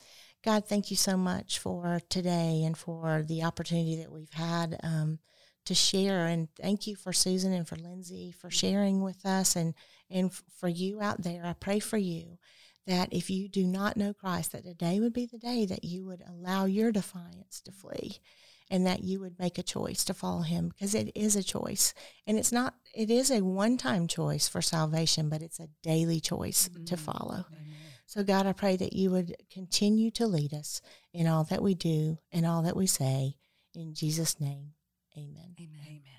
God 0.44 0.66
thank 0.66 0.90
you 0.90 0.97
so 0.97 1.16
much 1.16 1.59
for 1.59 2.01
today 2.09 2.62
and 2.64 2.77
for 2.77 3.25
the 3.27 3.42
opportunity 3.42 3.97
that 3.97 4.12
we've 4.12 4.33
had 4.33 4.79
um, 4.83 5.18
to 5.66 5.75
share 5.75 6.27
and 6.27 6.49
thank 6.61 6.87
you 6.87 6.97
for 6.97 7.12
susan 7.12 7.53
and 7.53 7.66
for 7.66 7.77
lindsay 7.77 8.33
for 8.33 8.51
sharing 8.51 9.03
with 9.03 9.25
us 9.25 9.57
and 9.57 9.75
and 10.11 10.33
for 10.33 10.68
you 10.68 11.01
out 11.01 11.23
there. 11.23 11.44
I 11.44 11.55
pray 11.55 11.81
for 11.81 11.99
you 11.99 12.38
that 12.87 13.12
if 13.12 13.31
you 13.31 13.49
do 13.49 13.66
not 13.66 13.97
know 13.97 14.12
Christ, 14.12 14.53
that 14.53 14.64
today 14.64 15.01
would 15.01 15.12
be 15.12 15.27
the 15.27 15.38
day 15.38 15.66
that 15.66 15.85
you 15.85 16.05
would 16.05 16.23
allow 16.27 16.66
your 16.66 16.92
to 17.62 17.73
flee 17.73 18.19
and 18.71 18.87
that 18.87 19.05
you 19.05 19.21
would 19.21 19.38
make 19.38 19.59
a 19.59 19.62
choice 19.62 20.05
to 20.05 20.14
follow 20.14 20.43
him 20.43 20.69
because 20.69 20.95
it 20.95 21.12
is 21.14 21.37
a 21.37 21.43
choice. 21.43 21.95
And 22.27 22.38
it's 22.38 22.53
not, 22.53 22.75
it 22.95 23.11
is 23.11 23.31
a 23.31 23.45
one 23.45 23.77
time 23.77 24.07
choice 24.07 24.49
for 24.49 24.62
salvation, 24.62 25.29
but 25.29 25.43
it's 25.43 25.61
a 25.61 25.69
daily 25.83 26.21
choice 26.21 26.69
mm-hmm. 26.69 26.85
to 26.85 26.97
follow. 26.97 27.45
Amen. 27.53 27.64
So, 28.07 28.23
God, 28.23 28.47
I 28.47 28.53
pray 28.53 28.77
that 28.77 28.93
you 28.93 29.11
would 29.11 29.35
continue 29.51 30.11
to 30.12 30.27
lead 30.27 30.53
us 30.53 30.81
in 31.12 31.27
all 31.27 31.45
that 31.45 31.62
we 31.62 31.75
do 31.75 32.19
and 32.33 32.47
all 32.47 32.62
that 32.62 32.77
we 32.77 32.87
say. 32.87 33.37
In 33.75 33.95
Jesus' 33.95 34.40
name, 34.40 34.73
amen. 35.17 35.57
Amen. 35.59 35.81
amen. 35.87 36.13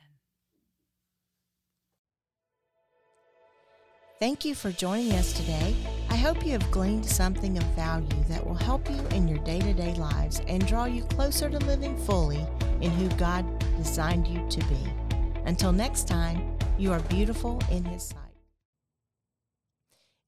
Thank 4.17 4.45
you 4.45 4.55
for 4.55 4.71
joining 4.71 5.11
us 5.11 5.33
today. 5.33 5.75
I 6.09 6.15
hope 6.15 6.45
you 6.45 6.53
have 6.53 6.71
gleaned 6.71 7.05
something 7.05 7.57
of 7.57 7.63
value 7.75 8.23
that 8.29 8.45
will 8.45 8.55
help 8.55 8.89
you 8.89 9.05
in 9.07 9.27
your 9.27 9.39
day 9.39 9.59
to 9.59 9.73
day 9.73 9.93
lives 9.95 10.41
and 10.47 10.65
draw 10.65 10.85
you 10.85 11.03
closer 11.03 11.49
to 11.49 11.57
living 11.59 11.97
fully 12.05 12.47
in 12.79 12.91
who 12.91 13.09
God 13.17 13.45
designed 13.75 14.25
you 14.25 14.47
to 14.49 14.59
be. 14.67 14.77
Until 15.43 15.73
next 15.73 16.07
time, 16.07 16.57
you 16.77 16.93
are 16.93 17.01
beautiful 17.01 17.61
in 17.69 17.83
His 17.83 18.03
sight. 18.03 18.19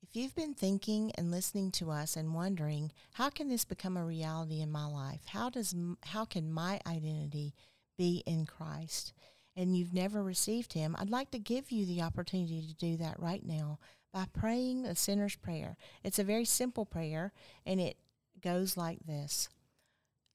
If 0.03 0.17
you've 0.17 0.35
been 0.35 0.53
thinking 0.53 1.13
and 1.15 1.31
listening 1.31 1.71
to 1.71 1.89
us 1.89 2.17
and 2.17 2.35
wondering, 2.35 2.91
how 3.13 3.29
can 3.29 3.47
this 3.47 3.63
become 3.63 3.95
a 3.95 4.03
reality 4.03 4.59
in 4.59 4.69
my 4.69 4.85
life? 4.85 5.21
How 5.27 5.49
does 5.49 5.73
how 6.03 6.25
can 6.25 6.51
my 6.51 6.81
identity 6.85 7.53
be 7.97 8.21
in 8.25 8.47
Christ? 8.47 9.13
And 9.57 9.75
you've 9.75 9.93
never 9.93 10.23
received 10.23 10.73
Him, 10.73 10.95
I'd 10.97 11.09
like 11.09 11.31
to 11.31 11.39
give 11.39 11.71
you 11.71 11.85
the 11.85 12.03
opportunity 12.03 12.61
to 12.61 12.75
do 12.75 12.95
that 12.97 13.19
right 13.19 13.43
now 13.43 13.79
by 14.13 14.25
praying 14.31 14.85
a 14.85 14.95
sinner's 14.95 15.35
prayer. 15.35 15.75
It's 16.03 16.19
a 16.19 16.23
very 16.23 16.45
simple 16.45 16.85
prayer, 16.85 17.33
and 17.65 17.81
it 17.81 17.97
goes 18.41 18.77
like 18.77 18.99
this 19.05 19.49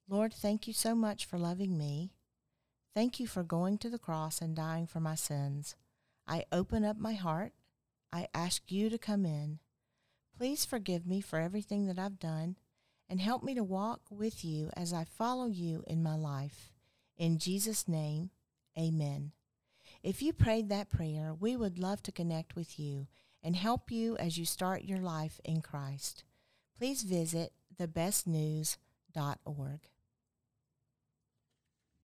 Lord, 0.08 0.34
thank 0.34 0.66
you 0.66 0.74
so 0.74 0.94
much 0.94 1.24
for 1.24 1.38
loving 1.38 1.78
me. 1.78 2.10
Thank 2.94 3.18
you 3.18 3.26
for 3.26 3.42
going 3.42 3.78
to 3.78 3.88
the 3.88 3.98
cross 3.98 4.42
and 4.42 4.54
dying 4.54 4.86
for 4.86 5.00
my 5.00 5.14
sins. 5.14 5.76
I 6.26 6.44
open 6.52 6.84
up 6.84 6.98
my 6.98 7.14
heart. 7.14 7.52
I 8.12 8.28
ask 8.34 8.70
you 8.70 8.90
to 8.90 8.98
come 8.98 9.24
in. 9.24 9.60
Please 10.36 10.66
forgive 10.66 11.06
me 11.06 11.20
for 11.20 11.38
everything 11.38 11.86
that 11.86 11.98
I've 11.98 12.18
done 12.18 12.56
and 13.08 13.20
help 13.20 13.42
me 13.42 13.54
to 13.54 13.64
walk 13.64 14.00
with 14.10 14.44
you 14.44 14.70
as 14.76 14.92
I 14.92 15.04
follow 15.04 15.46
you 15.46 15.84
in 15.86 16.02
my 16.02 16.14
life. 16.14 16.72
In 17.16 17.38
Jesus' 17.38 17.88
name, 17.88 18.30
Amen. 18.78 19.32
If 20.02 20.22
you 20.22 20.32
prayed 20.32 20.68
that 20.68 20.90
prayer, 20.90 21.34
we 21.38 21.56
would 21.56 21.78
love 21.78 22.02
to 22.04 22.12
connect 22.12 22.56
with 22.56 22.78
you 22.78 23.06
and 23.42 23.56
help 23.56 23.90
you 23.90 24.16
as 24.16 24.38
you 24.38 24.44
start 24.44 24.84
your 24.84 24.98
life 24.98 25.40
in 25.44 25.60
Christ. 25.60 26.24
Please 26.78 27.02
visit 27.02 27.52
thebestnews.org. 27.78 29.80